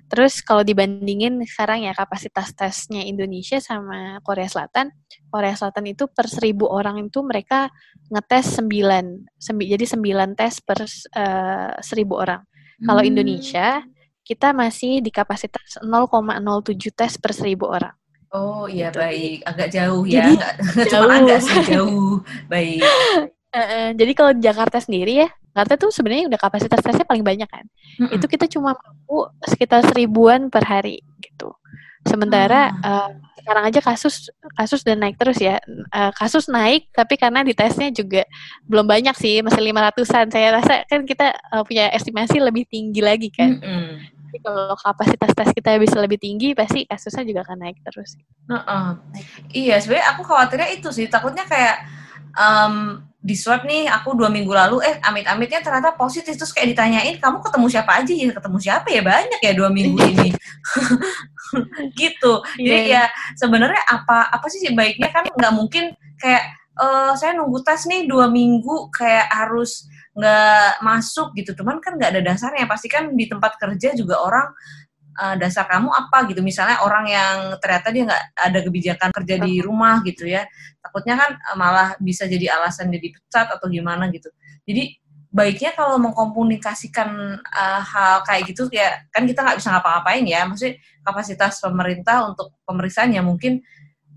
Terus 0.06 0.38
kalau 0.46 0.62
dibandingin 0.62 1.42
sekarang 1.42 1.88
ya 1.88 1.92
kapasitas 1.96 2.54
tesnya 2.54 3.02
Indonesia 3.02 3.58
sama 3.58 4.22
Korea 4.22 4.46
Selatan, 4.46 4.94
Korea 5.34 5.58
Selatan 5.58 5.90
itu 5.90 6.06
per 6.06 6.30
seribu 6.30 6.70
orang 6.70 7.10
itu 7.10 7.26
mereka 7.26 7.74
ngetes 8.08 8.62
9, 8.62 9.34
sembi, 9.34 9.66
jadi 9.66 9.84
9 9.84 10.38
tes 10.38 10.62
per 10.62 10.78
uh, 10.86 11.74
seribu 11.82 12.22
orang. 12.22 12.46
Kalau 12.78 13.02
hmm. 13.02 13.10
Indonesia 13.10 13.82
kita 14.28 14.52
masih 14.52 15.00
di 15.00 15.08
kapasitas 15.08 15.80
0,07 15.80 16.92
tes 16.92 17.16
per 17.16 17.32
seribu 17.32 17.72
orang. 17.72 17.96
Oh 18.28 18.68
iya 18.68 18.92
gitu. 18.92 19.00
baik, 19.00 19.38
agak 19.48 19.68
jauh 19.72 20.04
ya, 20.04 20.20
jadi, 20.20 20.32
nggak, 20.36 20.54
jauh. 20.92 21.08
cuma 21.08 21.14
agak 21.16 21.40
sih 21.40 21.58
jauh, 21.64 22.14
baik. 22.46 22.84
Uh, 23.48 23.96
jadi 23.96 24.12
kalau 24.12 24.36
di 24.36 24.44
Jakarta 24.44 24.76
sendiri 24.76 25.24
ya, 25.24 25.28
Jakarta 25.56 25.80
tuh 25.80 25.88
sebenarnya 25.88 26.28
udah 26.28 26.36
kapasitas 26.36 26.84
tesnya 26.84 27.08
paling 27.08 27.24
banyak 27.24 27.48
kan. 27.48 27.64
Mm 27.96 28.04
-hmm. 28.04 28.16
Itu 28.20 28.28
kita 28.28 28.44
cuma 28.44 28.76
mampu 28.76 29.24
sekitar 29.40 29.88
seribuan 29.88 30.52
per 30.52 30.68
hari 30.68 31.00
gitu. 31.24 31.56
Sementara 32.06 32.72
hmm. 32.72 32.84
uh, 32.84 33.10
sekarang 33.40 33.64
aja 33.68 33.80
kasus 33.80 34.14
kasus 34.56 34.80
dan 34.84 35.00
naik 35.00 35.16
terus 35.20 35.40
ya. 35.40 35.60
Uh, 35.92 36.12
kasus 36.16 36.48
naik 36.48 36.88
tapi 36.92 37.16
karena 37.20 37.44
di 37.44 37.52
tesnya 37.52 37.92
juga 37.92 38.24
belum 38.64 38.86
banyak 38.88 39.16
sih, 39.16 39.40
masih 39.44 39.64
lima 39.64 39.84
ratusan. 39.88 40.28
Saya 40.32 40.60
rasa 40.60 40.84
kan 40.88 41.04
kita 41.04 41.36
uh, 41.52 41.64
punya 41.64 41.92
estimasi 41.92 42.40
lebih 42.40 42.64
tinggi 42.68 43.00
lagi 43.04 43.28
kan. 43.32 43.60
Mm 43.60 43.97
Jadi 44.28 44.44
kalau 44.44 44.76
kapasitas 44.76 45.32
tes 45.32 45.50
kita 45.56 45.80
bisa 45.80 45.96
lebih 46.04 46.20
tinggi, 46.20 46.52
pasti 46.52 46.84
kasusnya 46.84 47.24
juga 47.24 47.48
akan 47.48 47.64
naik 47.64 47.80
terus. 47.80 48.20
Uh 48.44 48.60
-uh. 48.60 48.88
Iya, 49.48 49.80
sebenarnya 49.80 50.06
aku 50.12 50.22
khawatirnya 50.28 50.68
itu 50.76 50.92
sih. 50.92 51.08
Takutnya 51.08 51.48
kayak 51.48 51.88
um, 52.36 53.08
di 53.18 53.34
swab 53.34 53.66
nih 53.66 53.90
aku 53.90 54.14
dua 54.14 54.30
minggu 54.30 54.54
lalu 54.54 54.78
eh 54.86 54.94
amit-amitnya 55.02 55.58
ternyata 55.58 55.90
positif 55.98 56.38
terus 56.38 56.54
kayak 56.54 56.70
ditanyain 56.70 57.18
kamu 57.18 57.42
ketemu 57.42 57.66
siapa 57.66 57.92
aja 57.98 58.12
ya 58.14 58.30
ketemu 58.30 58.58
siapa 58.62 58.88
ya 58.94 59.02
banyak 59.02 59.40
ya 59.42 59.52
dua 59.58 59.68
minggu 59.74 59.98
ini 59.98 60.30
gitu 61.98 62.38
jadi 62.62 62.78
yeah. 62.78 63.10
ya 63.10 63.34
sebenarnya 63.34 63.82
apa 63.90 64.30
apa 64.30 64.46
sih 64.46 64.70
baiknya 64.70 65.10
kan 65.10 65.26
nggak 65.34 65.50
mungkin 65.50 65.98
kayak 66.22 66.46
uh, 66.78 67.12
saya 67.18 67.34
nunggu 67.34 67.60
tes 67.66 67.84
nih 67.90 68.06
dua 68.06 68.30
minggu 68.30 68.88
kayak 68.94 69.28
harus 69.28 69.90
nggak 70.14 70.82
masuk 70.82 71.34
gitu. 71.38 71.54
Cuman 71.58 71.82
kan 71.82 71.98
nggak 71.98 72.10
ada 72.16 72.22
dasarnya. 72.22 72.64
Pasti 72.70 72.86
kan 72.90 73.14
di 73.14 73.26
tempat 73.26 73.58
kerja 73.58 73.94
juga 73.94 74.18
orang 74.22 74.48
uh, 75.18 75.34
dasar 75.38 75.66
kamu 75.66 75.90
apa 75.90 76.26
gitu. 76.30 76.40
Misalnya 76.42 76.82
orang 76.82 77.06
yang 77.10 77.36
ternyata 77.62 77.88
dia 77.94 78.02
nggak 78.06 78.24
ada 78.34 78.58
kebijakan 78.62 79.10
kerja 79.14 79.34
di 79.42 79.52
rumah 79.62 80.00
gitu 80.06 80.26
ya. 80.26 80.46
Takutnya 80.82 81.14
kan 81.18 81.30
uh, 81.52 81.56
malah 81.58 81.88
bisa 81.98 82.26
jadi 82.26 82.54
alasan 82.58 82.90
dia 82.90 83.02
dipecat 83.02 83.46
atau 83.54 83.66
gimana 83.70 84.10
gitu. 84.10 84.30
Jadi 84.66 84.98
baiknya 85.28 85.76
kalau 85.76 86.00
mengkomunikasikan 86.00 87.10
uh, 87.44 87.82
hal 87.84 88.24
kayak 88.24 88.48
gitu 88.48 88.64
ya 88.72 88.96
kan 89.12 89.28
kita 89.28 89.44
nggak 89.44 89.58
bisa 89.62 89.70
ngapa-ngapain 89.70 90.24
ya. 90.26 90.46
Maksudnya 90.50 90.82
kapasitas 91.06 91.62
pemerintah 91.62 92.26
untuk 92.26 92.58
pemeriksaan 92.66 93.14
ya 93.14 93.22
mungkin 93.22 93.62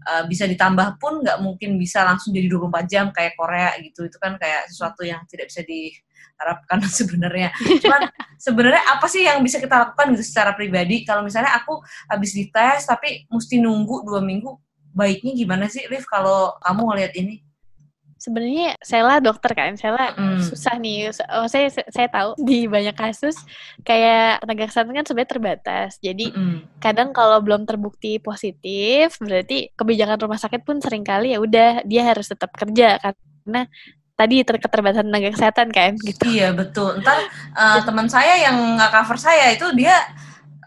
uh, 0.08 0.24
bisa 0.25 0.50
ditambah 0.50 0.98
pun 0.98 1.22
nggak 1.22 1.39
mungkin 1.41 1.77
bisa 1.77 2.01
langsung 2.05 2.34
jadi 2.34 2.50
24 2.50 2.91
jam 2.91 3.05
kayak 3.13 3.38
Korea 3.38 3.75
gitu 3.81 4.08
itu 4.08 4.17
kan 4.17 4.38
kayak 4.41 4.70
sesuatu 4.70 5.05
yang 5.05 5.22
tidak 5.29 5.50
bisa 5.50 5.62
di 5.65 5.93
harapkan 6.41 6.81
sebenarnya. 7.00 7.53
Cuman 7.53 8.10
sebenarnya 8.41 8.84
apa 8.98 9.05
sih 9.05 9.29
yang 9.29 9.46
bisa 9.46 9.62
kita 9.62 9.89
lakukan 9.89 10.17
gitu 10.17 10.25
secara 10.25 10.58
pribadi? 10.58 11.05
Kalau 11.05 11.22
misalnya 11.22 11.53
aku 11.53 11.77
habis 12.10 12.34
dites 12.34 12.89
tapi 12.89 13.29
mesti 13.29 13.62
nunggu 13.62 14.01
dua 14.01 14.25
minggu, 14.25 14.58
baiknya 14.91 15.38
gimana 15.38 15.70
sih, 15.70 15.86
Liv? 15.86 16.03
Kalau 16.10 16.58
kamu 16.65 16.81
ngeliat 16.81 17.13
ini? 17.15 17.46
Sebenarnya 18.21 18.77
saya 18.85 19.17
dokter 19.17 19.57
kan, 19.57 19.73
saya 19.73 20.13
mm. 20.13 20.45
susah 20.45 20.77
nih. 20.77 21.09
Oh, 21.33 21.49
saya 21.49 21.73
saya 21.73 22.05
tahu 22.05 22.37
di 22.37 22.69
banyak 22.69 22.93
kasus 22.93 23.33
kayak 23.81 24.45
tenaga 24.45 24.69
kesehatan 24.69 24.93
kan 24.93 25.05
sebenarnya 25.09 25.31
terbatas. 25.33 25.97
Jadi 25.97 26.29
mm 26.29 26.57
kadang 26.81 27.13
kalau 27.13 27.37
belum 27.41 27.65
terbukti 27.69 28.17
positif, 28.17 29.17
berarti 29.21 29.69
kebijakan 29.77 30.17
rumah 30.17 30.37
sakit 30.41 30.65
pun 30.65 30.81
sering 30.81 31.05
kali 31.05 31.33
ya 31.33 31.37
udah 31.37 31.85
dia 31.85 32.01
harus 32.05 32.25
tetap 32.25 32.49
kerja 32.57 32.97
karena 32.97 33.69
tadi 34.21 34.45
keterbatasan 34.45 35.09
tenaga 35.09 35.29
kesehatan 35.33 35.67
kan 35.73 35.91
gitu. 35.97 36.25
Iya 36.29 36.53
betul. 36.53 36.97
Ntar 37.01 37.25
uh, 37.57 37.79
teman 37.81 38.05
saya 38.05 38.37
yang 38.37 38.77
nggak 38.77 38.91
cover 38.93 39.17
saya 39.17 39.53
itu 39.53 39.65
dia 39.73 39.97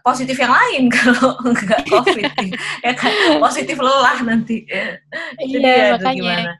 positif 0.03 0.37
yang 0.37 0.53
lain 0.53 0.91
kalau 0.95 1.33
nggak 1.39 1.81
covid 1.87 2.29
ya 2.85 2.91
kan 2.93 3.11
positif 3.39 3.79
lelah 3.79 4.19
nanti. 4.27 4.67
Iya 5.39 5.95
makanya. 5.95 6.15
Gimana? 6.19 6.53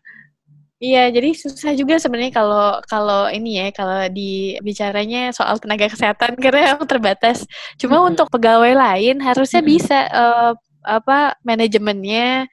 Iya, 0.75 1.07
jadi 1.07 1.31
susah 1.31 1.71
juga 1.79 1.95
sebenarnya 2.03 2.35
kalau 2.35 2.83
kalau 2.91 3.31
ini 3.31 3.63
ya, 3.63 3.71
kalau 3.71 4.11
di 4.11 4.59
bicaranya 4.59 5.31
soal 5.31 5.55
tenaga 5.55 5.87
kesehatan 5.87 6.35
karena 6.43 6.75
terbatas. 6.83 7.47
Cuma 7.79 8.03
-hmm. 8.03 8.11
untuk 8.11 8.27
pegawai 8.27 8.75
lain 8.75 9.23
harusnya 9.23 9.63
-hmm. 9.63 9.71
bisa 9.71 9.97
uh, 10.11 10.51
apa 10.85 11.39
manajemennya 11.47 12.51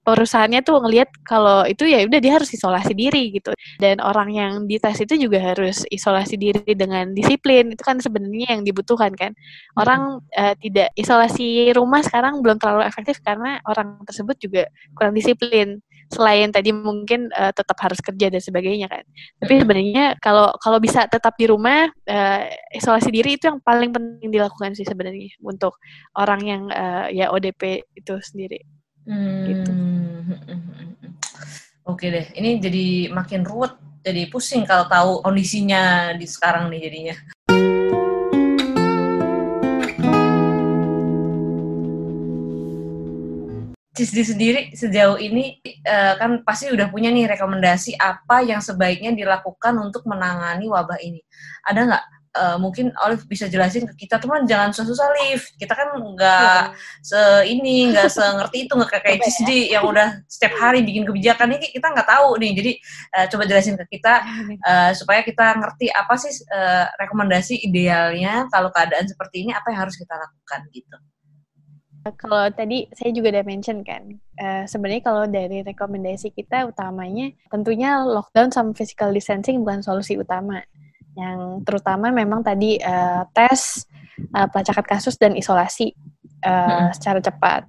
perusahaannya 0.00 0.64
tuh 0.64 0.80
ngelihat 0.80 1.12
kalau 1.28 1.62
itu 1.68 1.84
ya 1.84 2.02
udah 2.08 2.20
dia 2.24 2.32
harus 2.40 2.48
isolasi 2.50 2.96
diri 2.96 3.36
gitu 3.36 3.52
dan 3.78 4.00
orang 4.00 4.32
yang 4.32 4.52
dites 4.64 4.96
itu 5.04 5.14
juga 5.28 5.38
harus 5.52 5.84
isolasi 5.92 6.40
diri 6.40 6.72
dengan 6.72 7.12
disiplin 7.12 7.68
itu 7.68 7.82
kan 7.84 8.00
sebenarnya 8.00 8.58
yang 8.58 8.62
dibutuhkan 8.64 9.12
kan 9.12 9.36
orang 9.76 10.24
uh, 10.34 10.56
tidak 10.58 10.88
isolasi 10.96 11.68
rumah 11.76 12.00
sekarang 12.00 12.40
belum 12.40 12.56
terlalu 12.56 12.88
efektif 12.88 13.20
karena 13.20 13.60
orang 13.68 14.00
tersebut 14.08 14.40
juga 14.40 14.62
kurang 14.96 15.12
disiplin 15.12 15.84
selain 16.10 16.50
tadi 16.50 16.74
mungkin 16.74 17.30
uh, 17.30 17.54
tetap 17.54 17.78
harus 17.78 18.02
kerja 18.02 18.26
dan 18.28 18.42
sebagainya 18.42 18.90
kan 18.90 19.06
tapi 19.38 19.62
sebenarnya 19.62 20.18
kalau 20.18 20.50
kalau 20.58 20.82
bisa 20.82 21.06
tetap 21.06 21.38
di 21.38 21.46
rumah 21.46 21.86
uh, 21.86 22.42
isolasi 22.74 23.14
diri 23.14 23.38
itu 23.38 23.46
yang 23.46 23.62
paling 23.62 23.94
penting 23.94 24.28
dilakukan 24.34 24.74
sih 24.74 24.82
sebenarnya 24.82 25.30
untuk 25.40 25.78
orang 26.18 26.42
yang 26.42 26.62
uh, 26.74 27.06
ya 27.08 27.30
ODP 27.30 27.86
itu 27.94 28.14
sendiri 28.18 28.60
gitu. 29.46 29.70
Hmm. 29.72 30.36
Oke 31.90 32.12
deh, 32.12 32.26
ini 32.38 32.60
jadi 32.62 33.10
makin 33.10 33.42
ruwet, 33.42 33.74
jadi 34.04 34.30
pusing 34.30 34.62
kalau 34.62 34.86
tahu 34.86 35.10
kondisinya 35.26 36.14
di 36.14 36.26
sekarang 36.28 36.70
nih 36.70 36.80
jadinya. 36.86 37.16
Cisdi 43.90 44.22
sendiri 44.22 44.60
sejauh 44.70 45.18
ini 45.18 45.58
uh, 45.82 46.14
kan 46.14 46.46
pasti 46.46 46.70
udah 46.70 46.94
punya 46.94 47.10
nih 47.10 47.26
rekomendasi 47.26 47.98
apa 47.98 48.38
yang 48.46 48.62
sebaiknya 48.62 49.10
dilakukan 49.10 49.74
untuk 49.82 50.06
menangani 50.06 50.70
wabah 50.70 51.02
ini. 51.02 51.18
Ada 51.66 51.80
nggak 51.90 52.04
uh, 52.36 52.56
mungkin 52.62 52.94
Olive 53.02 53.26
bisa 53.26 53.50
jelasin 53.50 53.86
ke 53.90 54.06
kita 54.06 54.22
teman 54.22 54.46
jangan 54.46 54.70
susah-susah 54.70 55.06
Olive 55.10 55.44
kita 55.58 55.74
kan 55.74 55.88
nggak 55.98 56.62
ya. 56.70 57.02
se 57.02 57.20
ini 57.50 57.90
nggak 57.90 58.08
se 58.10 58.22
ngerti 58.22 58.58
itu 58.66 58.72
nggak 58.78 58.90
kayak 59.02 59.18
CSD 59.26 59.50
ya. 59.50 59.80
yang 59.80 59.84
udah 59.90 60.08
setiap 60.30 60.54
hari 60.58 60.86
bikin 60.86 61.02
kebijakan 61.06 61.50
ini 61.58 61.66
kita 61.70 61.90
nggak 61.90 62.08
tahu 62.08 62.38
nih 62.38 62.52
jadi 62.54 62.72
uh, 63.18 63.26
coba 63.34 63.42
jelasin 63.50 63.74
ke 63.74 63.98
kita 63.98 64.22
uh, 64.62 64.90
supaya 64.94 65.20
kita 65.26 65.58
ngerti 65.58 65.90
apa 65.90 66.14
sih 66.14 66.32
uh, 66.50 66.86
rekomendasi 66.98 67.66
idealnya 67.66 68.46
kalau 68.50 68.70
keadaan 68.70 69.06
seperti 69.10 69.46
ini 69.46 69.50
apa 69.54 69.74
yang 69.74 69.86
harus 69.86 69.98
kita 69.98 70.14
lakukan 70.14 70.60
gitu. 70.70 70.98
Kalau 72.00 72.48
tadi 72.56 72.88
saya 72.96 73.12
juga 73.12 73.28
udah 73.36 73.44
mention 73.44 73.84
kan, 73.84 74.16
uh, 74.40 74.64
sebenarnya 74.64 75.02
kalau 75.04 75.24
dari 75.28 75.60
rekomendasi 75.60 76.32
kita 76.32 76.64
utamanya 76.64 77.28
tentunya 77.52 78.00
lockdown 78.00 78.48
sama 78.48 78.72
physical 78.72 79.12
distancing 79.12 79.60
bukan 79.60 79.84
solusi 79.84 80.16
utama 80.16 80.64
yang 81.12 81.60
terutama 81.60 82.08
memang 82.08 82.40
tadi 82.40 82.80
uh, 82.80 83.28
tes 83.36 83.84
uh, 84.32 84.48
pelacakan 84.48 84.86
kasus 84.88 85.20
dan 85.20 85.36
isolasi 85.36 85.92
uh, 86.40 86.88
hmm. 86.88 86.96
secara 86.96 87.20
cepat. 87.20 87.68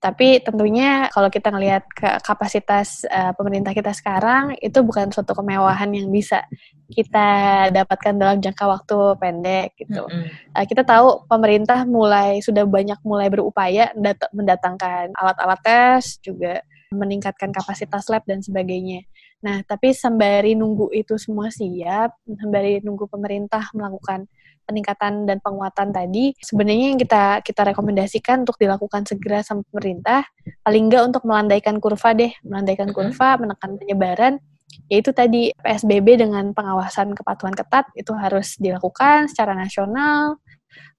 Tapi 0.00 0.40
tentunya 0.40 1.12
kalau 1.12 1.28
kita 1.28 1.52
ngelihat 1.52 1.84
ke 1.92 2.08
kapasitas 2.24 3.04
uh, 3.04 3.36
pemerintah 3.36 3.76
kita 3.76 3.92
sekarang 3.92 4.56
itu 4.56 4.80
bukan 4.80 5.12
suatu 5.12 5.36
kemewahan 5.36 5.92
yang 5.92 6.08
bisa 6.08 6.40
kita 6.88 7.68
dapatkan 7.68 8.16
dalam 8.16 8.40
jangka 8.40 8.64
waktu 8.64 8.96
pendek 9.20 9.76
gitu. 9.76 10.08
Mm 10.08 10.24
-hmm. 10.24 10.56
uh, 10.56 10.64
kita 10.64 10.88
tahu 10.88 11.28
pemerintah 11.28 11.84
mulai 11.84 12.40
sudah 12.40 12.64
banyak 12.64 12.96
mulai 13.04 13.28
berupaya 13.28 13.92
mendatangkan 14.32 15.12
alat-alat 15.12 15.60
tes 15.60 16.16
juga 16.24 16.64
meningkatkan 16.90 17.52
kapasitas 17.52 18.08
lab 18.08 18.24
dan 18.24 18.40
sebagainya. 18.40 19.04
Nah, 19.40 19.64
tapi 19.64 19.96
sembari 19.96 20.52
nunggu 20.52 20.92
itu 20.92 21.16
semua 21.16 21.48
siap, 21.48 22.12
sembari 22.24 22.84
nunggu 22.84 23.08
pemerintah 23.08 23.68
melakukan 23.72 24.28
peningkatan 24.70 25.26
dan 25.26 25.42
penguatan 25.42 25.90
tadi, 25.90 26.32
sebenarnya 26.38 26.94
yang 26.94 27.00
kita 27.02 27.42
kita 27.42 27.66
rekomendasikan 27.74 28.46
untuk 28.46 28.56
dilakukan 28.56 29.02
segera 29.04 29.42
sama 29.42 29.66
pemerintah, 29.68 30.22
paling 30.62 30.86
enggak 30.86 31.02
untuk 31.10 31.22
melandaikan 31.26 31.82
kurva 31.82 32.14
deh, 32.14 32.32
melandaikan 32.46 32.94
kurva, 32.94 33.36
menekan 33.42 33.74
penyebaran, 33.76 34.38
yaitu 34.86 35.10
tadi 35.10 35.50
PSBB 35.58 36.22
dengan 36.22 36.54
pengawasan 36.54 37.12
kepatuhan 37.18 37.58
ketat 37.58 37.90
itu 37.98 38.14
harus 38.14 38.54
dilakukan 38.62 39.26
secara 39.26 39.58
nasional, 39.58 40.38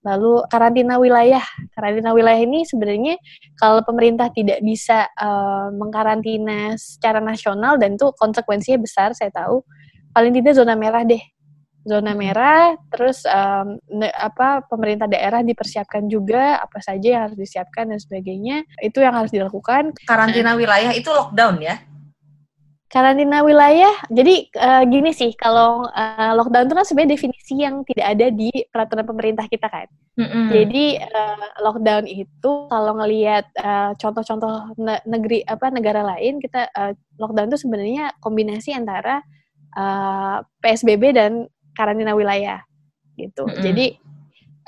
Lalu 0.01 0.41
karantina 0.49 0.97
wilayah. 0.97 1.45
Karantina 1.77 2.11
wilayah 2.17 2.41
ini 2.41 2.65
sebenarnya 2.65 3.21
kalau 3.53 3.85
pemerintah 3.85 4.33
tidak 4.33 4.57
bisa 4.65 5.05
uh, 5.13 5.69
mengkarantina 5.69 6.73
secara 6.73 7.21
nasional 7.21 7.77
dan 7.77 7.95
itu 7.95 8.09
konsekuensinya 8.17 8.81
besar, 8.81 9.13
saya 9.13 9.29
tahu. 9.29 9.61
Paling 10.11 10.33
tidak 10.33 10.57
zona 10.57 10.73
merah 10.73 11.05
deh. 11.05 11.21
Zona 11.81 12.13
merah, 12.13 12.77
terus 12.93 13.25
um, 13.25 13.81
ne, 13.89 14.09
apa 14.13 14.61
pemerintah 14.69 15.09
daerah 15.09 15.41
dipersiapkan 15.41 16.05
juga 16.05 16.61
apa 16.61 16.77
saja 16.77 17.07
yang 17.17 17.21
harus 17.29 17.37
disiapkan 17.37 17.89
dan 17.89 17.97
sebagainya. 17.97 18.63
Itu 18.77 19.01
yang 19.01 19.17
harus 19.17 19.33
dilakukan. 19.33 19.97
Karantina 20.05 20.53
wilayah 20.53 20.93
itu 20.93 21.09
lockdown 21.09 21.57
ya? 21.57 21.81
karantina 22.91 23.39
wilayah 23.41 23.95
jadi 24.11 24.51
uh, 24.59 24.83
gini 24.83 25.15
sih 25.15 25.31
kalau 25.39 25.87
uh, 25.87 26.31
lockdown 26.35 26.67
itu 26.67 26.75
kan 26.75 26.85
sebenarnya 26.85 27.13
definisi 27.15 27.53
yang 27.63 27.87
tidak 27.87 28.05
ada 28.19 28.27
di 28.27 28.51
peraturan 28.67 29.07
pemerintah 29.07 29.47
kita 29.47 29.71
kan 29.71 29.87
mm-hmm. 30.19 30.45
jadi 30.51 30.85
uh, 31.07 31.47
lockdown 31.63 32.03
itu 32.03 32.51
kalau 32.67 32.93
ngelihat 32.99 33.47
uh, 33.63 33.95
contoh-contoh 33.95 34.75
ne- 34.75 35.03
negeri 35.07 35.39
apa 35.47 35.71
negara 35.71 36.03
lain 36.03 36.43
kita 36.43 36.67
uh, 36.75 36.91
lockdown 37.15 37.47
itu 37.47 37.63
sebenarnya 37.63 38.11
kombinasi 38.19 38.75
antara 38.75 39.23
uh, 39.79 40.43
psbb 40.59 41.15
dan 41.15 41.47
karantina 41.81 42.13
wilayah 42.13 42.61
gitu. 43.17 43.43
Mm-hmm. 43.43 43.63
jadi 43.65 43.85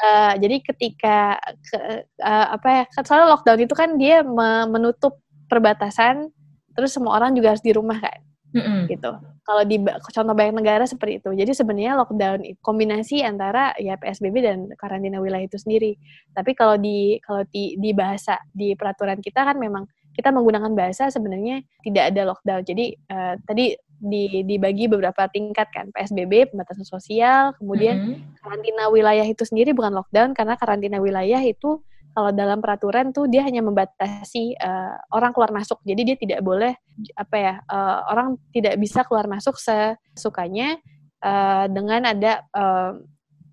uh, 0.01 0.34
jadi 0.41 0.55
ketika 0.65 1.17
ke, 1.62 1.77
uh, 2.20 2.48
apa 2.58 2.67
ya 2.67 2.84
soalnya 3.05 3.29
lockdown 3.38 3.62
itu 3.62 3.75
kan 3.77 3.96
dia 4.01 4.25
menutup 4.67 5.22
perbatasan 5.48 6.34
terus 6.74 6.91
semua 6.91 7.22
orang 7.22 7.38
juga 7.38 7.53
harus 7.53 7.62
di 7.62 7.72
rumah 7.72 8.01
kan 8.01 8.20
mm-hmm. 8.53 8.82
gitu. 8.89 9.12
Kalau 9.43 9.63
di 9.67 9.75
contoh 9.84 10.32
banyak 10.32 10.55
negara 10.55 10.88
seperti 10.88 11.20
itu. 11.20 11.29
Jadi 11.36 11.51
sebenarnya 11.51 12.00
lockdown 12.00 12.39
kombinasi 12.63 13.20
antara 13.27 13.75
ya 13.75 14.00
psbb 14.00 14.36
dan 14.39 14.72
karantina 14.79 15.20
wilayah 15.20 15.43
itu 15.43 15.60
sendiri. 15.60 16.00
Tapi 16.32 16.55
kalau 16.55 16.79
di 16.79 17.20
kalau 17.20 17.43
di, 17.51 17.75
di 17.75 17.91
bahasa 17.91 18.39
di 18.55 18.72
peraturan 18.77 19.20
kita 19.20 19.43
kan 19.43 19.60
memang 19.60 19.84
kita 20.13 20.29
menggunakan 20.29 20.72
bahasa 20.77 21.10
sebenarnya 21.12 21.60
tidak 21.84 22.13
ada 22.13 22.22
lockdown. 22.32 22.62
Jadi 22.63 22.96
uh, 23.12 23.36
tadi 23.43 23.75
di, 24.03 24.43
dibagi 24.43 24.91
beberapa 24.91 25.31
tingkat 25.31 25.72
kan 25.72 25.88
PSBB 25.95 26.51
pembatasan 26.51 26.83
sosial 26.83 27.55
kemudian 27.55 27.95
mm 27.95 28.07
-hmm. 28.12 28.19
karantina 28.43 28.83
wilayah 28.91 29.24
itu 29.24 29.48
sendiri 29.48 29.72
bukan 29.72 29.95
lockdown 29.95 30.36
karena 30.36 30.60
karantina 30.60 31.00
wilayah 31.00 31.39
itu 31.39 31.79
kalau 32.13 32.29
dalam 32.29 32.62
peraturan 32.62 33.10
tuh 33.10 33.25
dia 33.25 33.41
hanya 33.41 33.65
membatasi 33.65 34.53
uh, 34.62 35.01
orang 35.10 35.33
keluar 35.33 35.50
masuk. 35.50 35.81
Jadi 35.81 36.01
dia 36.05 36.17
tidak 36.17 36.39
boleh 36.45 36.77
apa 37.17 37.36
ya 37.36 37.53
uh, 37.65 38.05
orang 38.13 38.38
tidak 38.53 38.77
bisa 38.77 39.01
keluar 39.01 39.25
masuk 39.25 39.57
sesukanya 39.57 40.77
uh, 41.25 41.65
dengan 41.65 42.13
ada 42.13 42.45
uh, 42.53 42.93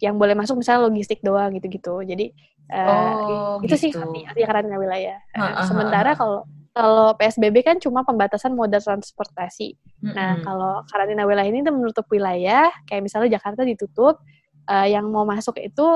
yang 0.00 0.20
boleh 0.20 0.36
masuk 0.36 0.60
misalnya 0.60 0.92
logistik 0.92 1.24
doang 1.24 1.56
gitu-gitu. 1.56 2.04
Jadi 2.04 2.36
uh, 2.68 3.56
oh, 3.56 3.64
itu 3.64 3.72
gitu. 3.72 3.82
sih 3.88 3.90
arti, 3.96 4.28
arti 4.28 4.40
karantina 4.44 4.76
wilayah. 4.76 5.16
Uh, 5.32 5.64
sementara 5.64 6.12
kalau 6.12 6.44
kalau 6.70 7.18
PSBB 7.18 7.66
kan 7.66 7.76
cuma 7.82 8.06
pembatasan 8.06 8.54
moda 8.54 8.78
transportasi. 8.78 9.74
Mm-hmm. 9.74 10.14
Nah, 10.14 10.32
kalau 10.46 10.72
karantina 10.86 11.26
wilayah 11.26 11.50
ini 11.50 11.66
menutup 11.66 12.06
wilayah, 12.08 12.70
kayak 12.86 13.02
misalnya 13.02 13.38
Jakarta 13.38 13.66
ditutup, 13.66 14.22
uh, 14.70 14.86
yang 14.86 15.10
mau 15.10 15.26
masuk 15.26 15.58
itu 15.58 15.86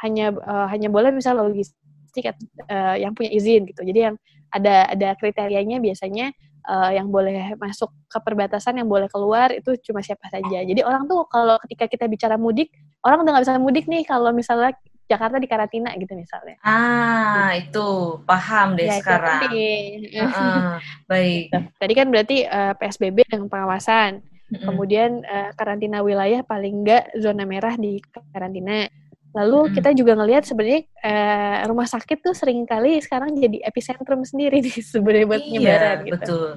hanya 0.00 0.32
uh, 0.32 0.68
hanya 0.72 0.88
boleh 0.88 1.12
misalnya 1.12 1.44
logistik 1.44 2.32
uh, 2.68 2.96
yang 2.96 3.12
punya 3.12 3.30
izin 3.32 3.68
gitu. 3.68 3.84
Jadi 3.84 4.12
yang 4.12 4.16
ada 4.52 4.88
ada 4.88 5.12
kriterianya 5.20 5.84
biasanya 5.84 6.32
uh, 6.64 6.90
yang 6.96 7.12
boleh 7.12 7.52
masuk 7.60 7.92
ke 8.08 8.18
perbatasan, 8.20 8.80
yang 8.80 8.88
boleh 8.88 9.12
keluar 9.12 9.52
itu 9.52 9.76
cuma 9.84 10.00
siapa 10.00 10.32
saja. 10.32 10.64
Jadi 10.64 10.80
orang 10.80 11.04
tuh 11.04 11.28
kalau 11.28 11.60
ketika 11.68 11.92
kita 11.92 12.04
bicara 12.08 12.40
mudik, 12.40 12.72
orang 13.04 13.20
udah 13.20 13.36
nggak 13.36 13.44
bisa 13.44 13.60
mudik 13.60 13.84
nih 13.84 14.02
kalau 14.08 14.32
misalnya 14.32 14.72
Jakarta 15.06 15.38
di 15.38 15.48
karantina 15.48 15.94
gitu 15.94 16.12
misalnya. 16.18 16.58
Ah, 16.66 17.54
gitu. 17.54 17.66
itu 17.70 17.88
paham 18.26 18.74
deh 18.74 18.90
ya, 18.90 18.98
sekarang. 18.98 19.40
Uh, 19.46 20.22
uh, 20.26 20.70
baik. 21.10 21.54
Gitu. 21.54 21.58
Tadi 21.78 21.92
kan 21.94 22.06
berarti 22.10 22.36
uh, 22.46 22.74
PSBB 22.74 23.26
dengan 23.30 23.46
pengawasan. 23.46 24.18
Mm 24.18 24.54
-hmm. 24.54 24.66
Kemudian 24.66 25.10
uh, 25.26 25.50
karantina 25.54 26.02
wilayah 26.02 26.42
paling 26.42 26.82
enggak 26.82 27.10
zona 27.18 27.46
merah 27.46 27.74
di 27.78 28.02
karantina. 28.34 28.90
Lalu 29.36 29.58
hmm. 29.68 29.72
kita 29.76 29.90
juga 29.92 30.16
ngelihat 30.16 30.48
sebenarnya 30.48 30.88
uh, 31.04 31.68
rumah 31.68 31.84
sakit 31.84 32.24
tuh 32.24 32.32
sering 32.32 32.64
kali 32.64 32.96
sekarang 33.04 33.36
jadi 33.36 33.68
epicentrum 33.68 34.24
sendiri 34.24 34.64
nih 34.64 34.80
sebenarnya 34.96 35.26
buat 35.28 35.42
iya, 35.44 35.48
penyebaran 35.52 35.98
gitu. 36.00 36.14
betul. 36.16 36.48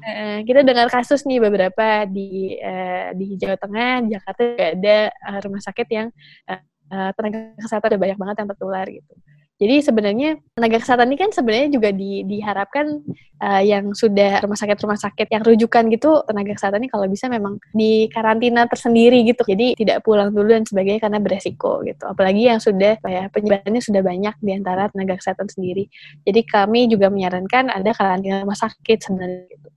Uh, 0.00 0.38
kita 0.48 0.64
dengar 0.64 0.88
kasus 0.88 1.26
nih 1.28 1.42
beberapa 1.42 2.08
di 2.08 2.56
uh, 2.56 3.12
di 3.18 3.36
Jawa 3.36 3.58
Tengah, 3.58 4.06
Jakarta 4.08 4.40
juga 4.46 4.66
ada 4.78 4.98
uh, 5.12 5.38
rumah 5.44 5.60
sakit 5.60 5.88
yang 5.90 6.08
uh, 6.48 6.62
uh, 6.90 7.10
tenaga 7.14 7.56
kesehatan 7.62 7.88
ada 7.94 7.98
banyak 7.98 8.18
banget 8.18 8.36
yang 8.42 8.48
tertular 8.52 8.86
gitu. 8.90 9.14
Jadi 9.60 9.84
sebenarnya 9.84 10.40
tenaga 10.56 10.80
kesehatan 10.80 11.12
ini 11.12 11.18
kan 11.20 11.30
sebenarnya 11.36 11.68
juga 11.68 11.92
di, 11.92 12.24
diharapkan 12.24 13.04
uh, 13.44 13.60
yang 13.60 13.92
sudah 13.92 14.40
rumah 14.40 14.56
sakit-rumah 14.56 14.96
sakit 14.96 15.28
yang 15.28 15.44
rujukan 15.44 15.84
gitu 15.92 16.24
tenaga 16.24 16.56
kesehatan 16.56 16.80
ini 16.80 16.88
kalau 16.88 17.04
bisa 17.04 17.28
memang 17.28 17.60
di 17.76 18.08
karantina 18.08 18.64
tersendiri 18.64 19.20
gitu. 19.28 19.44
Jadi 19.44 19.76
tidak 19.76 20.00
pulang 20.00 20.32
dulu 20.32 20.48
dan 20.48 20.64
sebagainya 20.64 21.04
karena 21.04 21.20
beresiko 21.20 21.84
gitu. 21.84 22.08
Apalagi 22.08 22.48
yang 22.48 22.56
sudah 22.56 22.96
ya 23.04 23.28
penyebarannya 23.28 23.84
sudah 23.84 24.00
banyak 24.00 24.34
di 24.40 24.50
antara 24.56 24.88
tenaga 24.88 25.20
kesehatan 25.20 25.52
sendiri. 25.52 25.92
Jadi 26.24 26.40
kami 26.48 26.88
juga 26.88 27.12
menyarankan 27.12 27.68
ada 27.68 27.92
karantina 27.92 28.40
rumah 28.40 28.56
sakit 28.56 28.96
sebenarnya 28.96 29.44
gitu. 29.44 29.68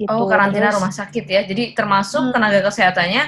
gitu. 0.00 0.08
Oh, 0.08 0.24
karantina 0.24 0.72
Terus, 0.72 0.80
rumah 0.80 0.94
sakit 0.96 1.24
ya. 1.28 1.44
Jadi 1.44 1.76
termasuk 1.76 2.24
hmm. 2.24 2.32
tenaga 2.32 2.64
kesehatannya 2.64 3.22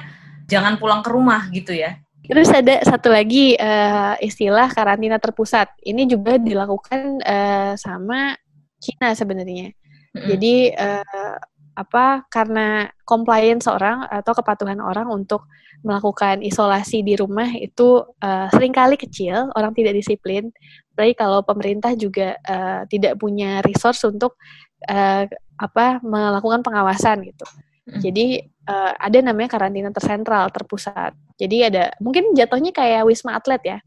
jangan 0.48 0.80
pulang 0.80 1.04
ke 1.04 1.12
rumah 1.12 1.44
gitu 1.52 1.76
ya. 1.76 2.00
Terus 2.24 2.48
ada 2.48 2.80
satu 2.80 3.12
lagi 3.12 3.52
uh, 3.60 4.16
istilah 4.16 4.72
karantina 4.72 5.20
terpusat. 5.20 5.68
Ini 5.84 6.08
juga 6.08 6.40
dilakukan 6.40 7.20
uh, 7.20 7.72
sama 7.76 8.32
Cina 8.80 9.12
sebenarnya. 9.12 9.72
Mm-hmm. 9.72 10.26
Jadi 10.32 10.54
uh, 10.72 11.36
apa 11.74 12.24
karena 12.30 12.86
compliance 13.02 13.66
orang 13.66 14.06
atau 14.06 14.32
kepatuhan 14.32 14.78
orang 14.78 15.10
untuk 15.10 15.50
melakukan 15.84 16.40
isolasi 16.40 17.04
di 17.04 17.12
rumah 17.12 17.50
itu 17.60 18.00
uh, 18.24 18.48
sering 18.48 18.72
kali 18.72 18.96
kecil, 18.96 19.52
orang 19.52 19.76
tidak 19.76 19.92
disiplin. 19.92 20.48
Tapi 20.96 21.12
kalau 21.12 21.44
pemerintah 21.44 21.92
juga 21.92 22.40
uh, 22.40 22.88
tidak 22.88 23.20
punya 23.20 23.60
resource 23.60 24.00
untuk 24.08 24.40
uh, 24.88 25.28
apa 25.60 26.00
melakukan 26.00 26.64
pengawasan 26.64 27.20
gitu. 27.28 27.44
Jadi 27.84 28.40
uh, 28.64 28.96
ada 28.96 29.18
namanya 29.20 29.60
karantina 29.60 29.92
tersentral, 29.92 30.48
terpusat. 30.48 31.12
Jadi 31.34 31.66
ada 31.66 31.90
mungkin 31.98 32.32
jatuhnya 32.32 32.70
kayak 32.70 33.06
wisma 33.06 33.38
atlet 33.38 33.62
ya. 33.64 33.78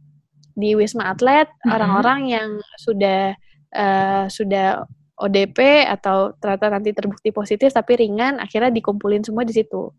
Di 0.57 0.73
wisma 0.75 1.13
atlet 1.13 1.47
mm-hmm. 1.47 1.71
orang-orang 1.71 2.19
yang 2.27 2.49
sudah 2.81 3.37
uh, 3.71 4.25
sudah 4.27 4.83
ODP 5.17 5.87
atau 5.89 6.35
ternyata 6.37 6.69
nanti 6.69 6.93
terbukti 6.93 7.33
positif 7.33 7.73
tapi 7.73 7.97
ringan, 7.97 8.37
akhirnya 8.37 8.69
dikumpulin 8.69 9.25
semua 9.25 9.47
di 9.47 9.53
situ. 9.55 9.89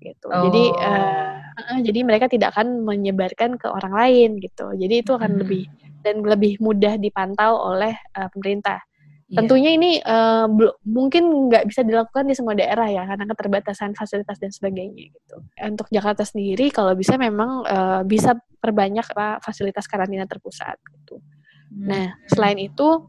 Gitu. 0.00 0.26
Oh. 0.28 0.48
Jadi 0.48 0.64
uh, 0.70 1.36
uh, 1.40 1.78
jadi 1.82 2.00
mereka 2.04 2.30
tidak 2.30 2.54
akan 2.56 2.84
menyebarkan 2.84 3.56
ke 3.58 3.66
orang 3.68 3.92
lain 3.92 4.30
gitu. 4.40 4.72
Jadi 4.76 5.02
itu 5.02 5.12
akan 5.12 5.36
mm-hmm. 5.36 5.42
lebih 5.42 5.62
dan 6.04 6.20
lebih 6.20 6.60
mudah 6.60 7.00
dipantau 7.00 7.56
oleh 7.74 7.96
uh, 8.14 8.28
pemerintah. 8.30 8.78
Iya. 9.24 9.40
Tentunya 9.40 9.70
ini 9.72 9.90
uh, 10.04 10.44
mungkin 10.84 11.48
nggak 11.48 11.64
bisa 11.72 11.80
dilakukan 11.80 12.28
di 12.28 12.36
semua 12.36 12.52
daerah 12.52 12.84
ya 12.92 13.08
karena 13.08 13.24
keterbatasan 13.32 13.96
fasilitas 13.96 14.36
dan 14.36 14.52
sebagainya 14.52 15.08
gitu. 15.16 15.36
Untuk 15.64 15.88
Jakarta 15.88 16.28
sendiri 16.28 16.68
kalau 16.68 16.92
bisa 16.92 17.16
memang 17.16 17.64
uh, 17.64 18.04
bisa 18.04 18.36
perbanyak 18.60 19.04
fasilitas 19.40 19.88
karantina 19.88 20.28
terpusat 20.28 20.76
gitu. 20.92 21.24
Hmm. 21.72 21.88
Nah 21.88 22.06
selain 22.28 22.60
itu 22.60 23.08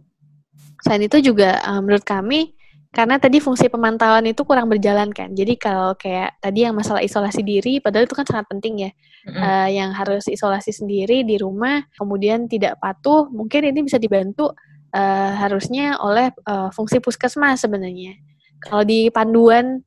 selain 0.88 1.04
itu 1.04 1.20
juga 1.20 1.60
uh, 1.68 1.84
menurut 1.84 2.08
kami 2.08 2.56
karena 2.96 3.20
tadi 3.20 3.44
fungsi 3.44 3.68
pemantauan 3.68 4.24
itu 4.24 4.48
kurang 4.48 4.72
berjalan 4.72 5.12
kan. 5.12 5.36
Jadi 5.36 5.60
kalau 5.60 6.00
kayak 6.00 6.40
tadi 6.40 6.64
yang 6.64 6.72
masalah 6.80 7.04
isolasi 7.04 7.44
diri, 7.44 7.84
padahal 7.84 8.08
itu 8.08 8.16
kan 8.16 8.24
sangat 8.24 8.48
penting 8.48 8.88
ya. 8.88 8.92
Mm-hmm. 9.28 9.42
Uh, 9.44 9.68
yang 9.68 9.92
harus 9.92 10.32
isolasi 10.32 10.72
sendiri 10.72 11.28
di 11.28 11.36
rumah, 11.36 11.84
kemudian 12.00 12.48
tidak 12.48 12.80
patuh, 12.80 13.28
mungkin 13.28 13.68
ini 13.68 13.84
bisa 13.84 14.00
dibantu 14.00 14.56
uh, 14.96 15.32
harusnya 15.36 16.00
oleh 16.00 16.32
uh, 16.48 16.72
fungsi 16.72 17.04
puskesmas 17.04 17.60
sebenarnya. 17.60 18.16
Kalau 18.64 18.88
di 18.88 19.12
panduan 19.12 19.84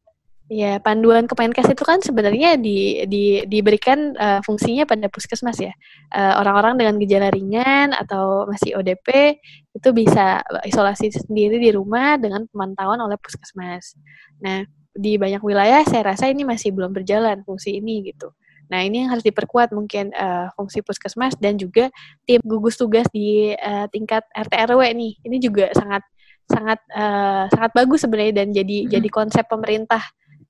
ya 0.49 0.81
panduan 0.81 1.29
Kemenkes 1.29 1.68
itu 1.68 1.85
kan 1.85 2.01
sebenarnya 2.01 2.57
di, 2.57 3.05
di, 3.05 3.44
diberikan 3.44 4.16
uh, 4.16 4.40
fungsinya 4.44 4.85
pada 4.88 5.09
puskesmas 5.09 5.61
ya. 5.61 5.73
Orang-orang 6.12 6.77
uh, 6.77 6.79
dengan 6.85 6.94
gejala 7.01 7.29
ringan 7.33 7.92
atau 7.92 8.49
masih 8.49 8.77
ODP 8.77 9.40
itu 9.77 9.88
bisa 9.92 10.40
isolasi 10.64 11.12
sendiri 11.12 11.61
di 11.61 11.73
rumah 11.73 12.16
dengan 12.16 12.49
pemantauan 12.49 13.01
oleh 13.01 13.21
puskesmas. 13.21 13.97
Nah, 14.40 14.64
di 14.99 15.14
banyak 15.21 15.44
wilayah 15.44 15.85
saya 15.85 16.16
rasa 16.16 16.27
ini 16.33 16.42
masih 16.42 16.73
belum 16.73 16.97
berjalan 16.97 17.44
fungsi 17.44 17.79
ini 17.79 18.09
gitu. 18.09 18.33
Nah, 18.68 18.85
ini 18.85 19.04
yang 19.04 19.11
harus 19.16 19.24
diperkuat 19.24 19.72
mungkin 19.72 20.12
uh, 20.12 20.52
fungsi 20.54 20.85
puskesmas 20.85 21.35
dan 21.40 21.57
juga 21.57 21.88
tim 22.28 22.40
gugus 22.44 22.76
tugas 22.76 23.09
di 23.09 23.57
uh, 23.57 23.88
tingkat 23.88 24.24
RT 24.37 24.52
RW 24.72 24.83
nih. 24.92 25.12
Ini 25.24 25.37
juga 25.40 25.72
sangat 25.72 26.04
sangat 26.48 26.81
uh, 26.92 27.44
sangat 27.52 27.70
bagus 27.76 28.04
sebenarnya 28.04 28.44
dan 28.44 28.48
jadi 28.52 28.76
hmm. 28.85 28.90
jadi 28.92 29.09
konsep 29.12 29.44
pemerintah 29.48 30.00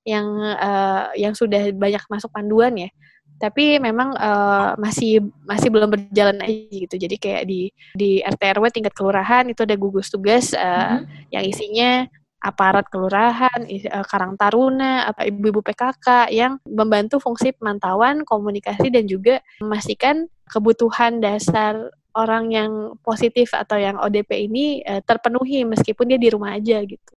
yang 0.07 0.27
uh, 0.41 1.11
yang 1.19 1.35
sudah 1.35 1.71
banyak 1.75 2.03
masuk 2.11 2.31
panduan 2.35 2.75
ya. 2.75 2.91
Tapi 3.39 3.79
memang 3.79 4.19
uh, 4.19 4.75
masih 4.83 5.23
masih 5.47 5.71
belum 5.71 5.95
berjalan 5.95 6.43
aja 6.43 6.75
gitu. 6.75 6.95
Jadi 6.99 7.17
kayak 7.23 7.47
di 7.47 7.71
di 7.95 8.19
RT 8.19 8.43
RW 8.59 8.67
tingkat 8.75 8.95
kelurahan 8.99 9.47
itu 9.47 9.63
ada 9.63 9.79
gugus 9.79 10.11
tugas 10.11 10.51
uh, 10.59 10.99
hmm. 10.99 11.31
yang 11.31 11.45
isinya 11.47 11.91
aparat 12.39 12.87
kelurahan, 12.87 13.67
eh, 13.67 13.83
Karang 14.07 14.39
Taruna, 14.39 15.11
apa 15.11 15.27
ibu-ibu 15.27 15.63
PKK 15.63 16.31
yang 16.31 16.63
membantu 16.65 17.19
fungsi 17.19 17.51
pemantauan, 17.51 18.23
komunikasi 18.23 18.95
dan 18.95 19.11
juga 19.11 19.43
memastikan 19.59 20.31
kebutuhan 20.47 21.19
dasar 21.19 21.91
orang 22.19 22.51
yang 22.51 22.71
positif 23.07 23.55
atau 23.55 23.79
yang 23.79 23.95
ODP 24.01 24.51
ini 24.51 24.83
uh, 24.83 24.99
terpenuhi 25.07 25.63
meskipun 25.63 26.11
dia 26.11 26.19
di 26.19 26.29
rumah 26.35 26.59
aja 26.59 26.83
gitu. 26.83 27.13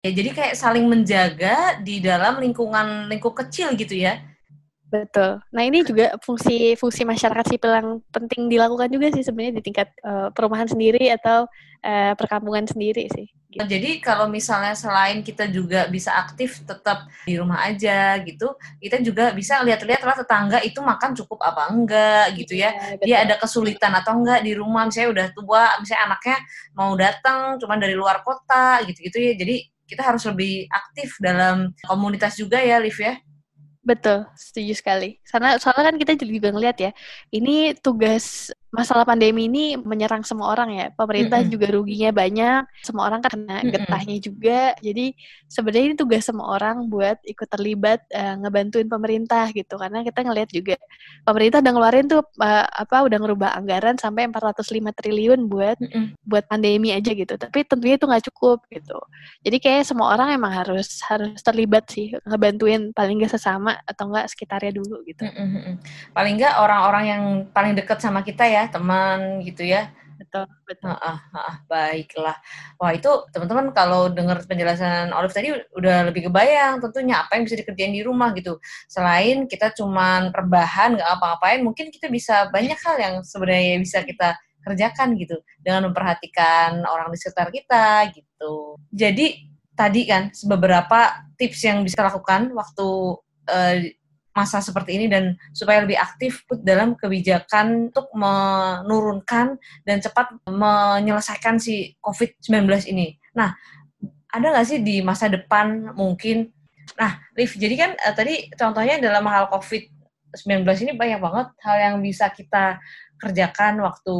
Ya, 0.00 0.10
jadi 0.16 0.30
kayak 0.32 0.56
saling 0.56 0.88
menjaga 0.88 1.76
di 1.84 2.00
dalam 2.00 2.40
lingkungan 2.40 3.12
lingkup 3.12 3.36
kecil 3.36 3.76
gitu 3.76 4.00
ya. 4.00 4.20
Betul. 4.90 5.38
Nah 5.54 5.62
ini 5.62 5.86
juga 5.86 6.18
fungsi 6.18 6.74
fungsi 6.74 7.06
masyarakat 7.06 7.46
sipil 7.46 7.70
yang 7.70 7.88
penting 8.10 8.50
dilakukan 8.50 8.90
juga 8.90 9.14
sih 9.14 9.22
sebenarnya 9.22 9.62
di 9.62 9.62
tingkat 9.62 9.88
uh, 10.02 10.34
perumahan 10.34 10.66
sendiri 10.66 11.14
atau 11.14 11.46
uh, 11.86 12.12
perkampungan 12.18 12.66
sendiri 12.66 13.06
sih. 13.06 13.30
Gitu. 13.50 13.66
Jadi 13.66 13.98
kalau 13.98 14.30
misalnya 14.30 14.78
selain 14.78 15.26
kita 15.26 15.46
juga 15.50 15.86
bisa 15.90 16.14
aktif 16.14 16.62
tetap 16.62 17.06
di 17.26 17.34
rumah 17.34 17.66
aja 17.66 18.18
gitu, 18.22 18.54
kita 18.78 19.02
juga 19.02 19.30
bisa 19.34 19.58
lihat-lihat 19.62 20.02
lah 20.06 20.16
tetangga 20.18 20.58
itu 20.62 20.78
makan 20.78 21.14
cukup 21.18 21.38
apa 21.42 21.70
enggak 21.70 22.34
gitu 22.38 22.54
ya. 22.58 22.70
ya 22.74 23.02
Dia 23.02 23.16
ada 23.26 23.34
kesulitan 23.38 23.90
atau 23.94 24.18
enggak 24.22 24.42
di 24.46 24.54
rumah, 24.54 24.86
misalnya 24.86 25.10
udah 25.10 25.26
tua, 25.34 25.64
misalnya 25.82 26.02
anaknya 26.10 26.36
mau 26.78 26.94
datang 26.94 27.58
cuman 27.58 27.78
dari 27.78 27.94
luar 27.98 28.22
kota 28.22 28.86
gitu-gitu 28.86 29.18
ya. 29.18 29.34
Jadi 29.34 29.56
kita 29.86 30.02
harus 30.06 30.22
lebih 30.30 30.70
aktif 30.70 31.18
dalam 31.18 31.74
komunitas 31.82 32.38
juga 32.38 32.62
ya, 32.62 32.78
Liv 32.78 32.94
ya. 33.02 33.18
Betul, 33.90 34.18
setuju 34.38 34.72
sekali. 34.80 35.06
Karena 35.26 35.58
soalnya 35.58 35.84
kan 35.90 35.96
kita 35.98 36.12
juga 36.22 36.48
ngelihat 36.54 36.76
ya, 36.78 36.90
ini 37.34 37.74
tugas 37.84 38.54
masalah 38.70 39.02
pandemi 39.02 39.50
ini 39.50 39.74
menyerang 39.74 40.22
semua 40.22 40.54
orang 40.54 40.70
ya. 40.78 40.86
Pemerintah 40.94 41.42
mm 41.42 41.46
-mm. 41.46 41.52
juga 41.52 41.66
ruginya 41.74 42.10
banyak, 42.14 42.62
semua 42.86 43.10
orang 43.10 43.20
kena 43.20 43.58
getahnya 43.66 44.16
mm 44.16 44.22
-mm. 44.22 44.28
juga. 44.30 44.60
Jadi 44.78 45.06
sebenarnya 45.50 45.84
ini 45.90 45.96
tugas 45.98 46.22
semua 46.22 46.46
orang 46.54 46.86
buat 46.86 47.18
ikut 47.26 47.48
terlibat 47.50 48.06
uh, 48.14 48.38
ngebantuin 48.46 48.86
pemerintah 48.86 49.50
gitu. 49.50 49.74
Karena 49.74 50.06
kita 50.06 50.22
ngelihat 50.22 50.50
juga 50.54 50.76
pemerintah 51.26 51.58
udah 51.58 51.72
ngeluarin 51.74 52.06
tuh 52.06 52.22
uh, 52.22 52.66
apa 52.70 52.96
udah 53.02 53.18
ngerubah 53.18 53.50
anggaran 53.58 53.98
sampai 53.98 54.30
405 54.30 54.62
triliun 54.94 55.50
buat 55.50 55.76
mm 55.82 55.90
-mm. 55.90 56.04
buat 56.22 56.46
pandemi 56.46 56.94
aja 56.94 57.10
gitu. 57.10 57.34
Tapi 57.34 57.66
tentunya 57.66 57.98
itu 57.98 58.06
nggak 58.06 58.24
cukup 58.30 58.62
gitu. 58.70 59.02
Jadi 59.42 59.56
kayak 59.58 59.82
semua 59.82 60.14
orang 60.14 60.30
emang 60.30 60.54
harus 60.54 61.02
harus 61.10 61.42
terlibat 61.42 61.90
sih 61.90 62.14
ngebantuin 62.22 62.94
paling 62.94 63.18
nggak 63.18 63.34
sesama 63.34 63.74
atau 63.82 64.06
enggak 64.14 64.30
sekitarnya 64.30 64.78
dulu 64.78 65.02
gitu. 65.10 65.26
Mm 65.26 65.58
-mm. 65.58 65.74
Paling 66.14 66.38
nggak 66.38 66.54
orang-orang 66.54 67.04
yang 67.10 67.22
paling 67.50 67.74
dekat 67.74 67.98
sama 67.98 68.22
kita 68.22 68.46
ya 68.46 68.59
ya 68.64 68.68
teman 68.68 69.40
gitu 69.46 69.64
ya. 69.64 69.90
Betul 70.20 70.44
betul. 70.68 70.92
Ah, 71.00 71.16
ah, 71.32 71.56
baiklah. 71.64 72.36
Wah 72.76 72.92
itu 72.92 73.08
teman-teman 73.32 73.72
kalau 73.72 74.12
dengar 74.12 74.36
penjelasan 74.44 75.16
Olive 75.16 75.32
tadi 75.32 75.48
udah 75.72 76.12
lebih 76.12 76.28
kebayang 76.28 76.76
tentunya 76.84 77.24
apa 77.24 77.40
yang 77.40 77.48
bisa 77.48 77.56
dikerjain 77.56 77.96
di 77.96 78.04
rumah 78.04 78.36
gitu. 78.36 78.60
Selain 78.84 79.48
kita 79.48 79.72
cuman 79.72 80.28
perbahan 80.28 81.00
nggak 81.00 81.10
apa-apain 81.16 81.64
mungkin 81.64 81.88
kita 81.88 82.12
bisa 82.12 82.52
banyak 82.52 82.76
hal 82.84 82.96
yang 83.00 83.14
sebenarnya 83.24 83.80
bisa 83.80 84.04
kita 84.04 84.36
kerjakan 84.60 85.16
gitu. 85.16 85.40
Dengan 85.64 85.88
memperhatikan 85.88 86.84
orang 86.84 87.08
di 87.08 87.16
sekitar 87.16 87.48
kita 87.48 88.12
gitu. 88.12 88.76
Jadi 88.92 89.48
tadi 89.72 90.04
kan 90.04 90.28
beberapa 90.44 91.24
tips 91.40 91.64
yang 91.64 91.80
bisa 91.80 92.04
lakukan 92.04 92.52
waktu 92.52 92.88
uh, 93.48 93.76
masa 94.30 94.62
seperti 94.62 94.94
ini 94.94 95.06
dan 95.10 95.34
supaya 95.50 95.82
lebih 95.82 95.98
aktif 95.98 96.46
dalam 96.62 96.94
kebijakan 96.94 97.90
untuk 97.90 98.06
menurunkan 98.14 99.58
dan 99.82 99.96
cepat 99.98 100.30
menyelesaikan 100.46 101.58
si 101.58 101.98
COVID-19 101.98 102.70
ini. 102.94 103.18
Nah, 103.34 103.50
ada 104.30 104.46
nggak 104.54 104.66
sih 104.66 104.78
di 104.80 105.02
masa 105.02 105.26
depan 105.26 105.90
mungkin, 105.98 106.54
nah 106.94 107.18
Liv, 107.34 107.50
jadi 107.58 107.74
kan 107.74 107.90
uh, 107.98 108.14
tadi 108.14 108.46
contohnya 108.54 109.02
dalam 109.02 109.26
hal 109.26 109.50
COVID-19 109.50 110.62
ini 110.86 110.92
banyak 110.94 111.18
banget 111.18 111.48
hal 111.66 111.76
yang 111.82 111.96
bisa 111.98 112.30
kita 112.30 112.78
kerjakan 113.18 113.82
waktu 113.82 114.16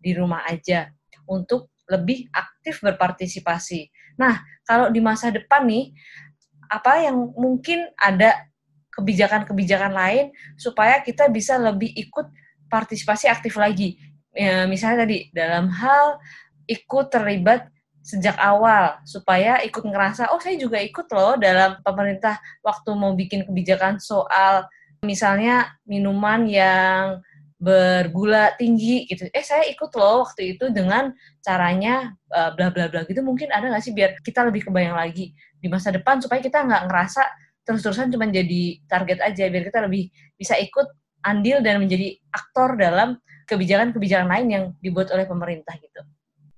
di 0.00 0.16
rumah 0.16 0.48
aja 0.48 0.88
untuk 1.28 1.68
lebih 1.92 2.32
aktif 2.32 2.80
berpartisipasi. 2.80 3.92
Nah, 4.16 4.40
kalau 4.64 4.88
di 4.88 5.04
masa 5.04 5.28
depan 5.28 5.68
nih, 5.68 5.92
apa 6.72 7.04
yang 7.04 7.36
mungkin 7.36 7.84
ada 8.00 8.48
kebijakan-kebijakan 8.92 9.92
lain 9.92 10.24
supaya 10.60 11.00
kita 11.00 11.28
bisa 11.32 11.56
lebih 11.56 11.90
ikut 11.96 12.28
partisipasi 12.68 13.28
aktif 13.28 13.56
lagi. 13.56 13.96
Ya, 14.32 14.64
misalnya 14.64 15.04
tadi 15.04 15.28
dalam 15.32 15.68
hal 15.68 16.20
ikut 16.68 17.12
terlibat 17.12 17.68
sejak 18.02 18.34
awal 18.40 18.98
supaya 19.06 19.62
ikut 19.62 19.84
ngerasa 19.86 20.34
oh 20.34 20.40
saya 20.42 20.58
juga 20.58 20.82
ikut 20.82 21.06
loh 21.14 21.38
dalam 21.38 21.78
pemerintah 21.86 22.42
waktu 22.66 22.90
mau 22.98 23.14
bikin 23.14 23.46
kebijakan 23.46 24.02
soal 24.02 24.66
misalnya 25.06 25.78
minuman 25.86 26.50
yang 26.50 27.22
bergula 27.62 28.58
tinggi 28.58 29.06
gitu. 29.06 29.30
Eh 29.30 29.46
saya 29.46 29.62
ikut 29.70 29.94
loh 29.94 30.26
waktu 30.26 30.58
itu 30.58 30.74
dengan 30.74 31.14
caranya 31.38 32.10
uh, 32.34 32.50
bla 32.58 32.74
bla 32.74 32.90
bla 32.90 33.06
gitu. 33.06 33.22
Mungkin 33.22 33.54
ada 33.54 33.70
nggak 33.70 33.84
sih 33.86 33.94
biar 33.94 34.18
kita 34.18 34.42
lebih 34.42 34.66
kebayang 34.66 34.98
lagi 34.98 35.30
di 35.62 35.70
masa 35.70 35.94
depan 35.94 36.18
supaya 36.18 36.42
kita 36.42 36.58
nggak 36.58 36.90
ngerasa 36.90 37.22
terus-terusan 37.62 38.10
cuma 38.10 38.26
jadi 38.28 38.82
target 38.90 39.18
aja 39.22 39.44
biar 39.46 39.64
kita 39.70 39.86
lebih 39.86 40.10
bisa 40.34 40.58
ikut 40.58 40.86
andil 41.22 41.62
dan 41.62 41.78
menjadi 41.78 42.18
aktor 42.34 42.74
dalam 42.74 43.18
kebijakan-kebijakan 43.46 44.28
lain 44.28 44.46
yang 44.50 44.64
dibuat 44.82 45.10
oleh 45.14 45.26
pemerintah 45.26 45.74
gitu. 45.78 46.02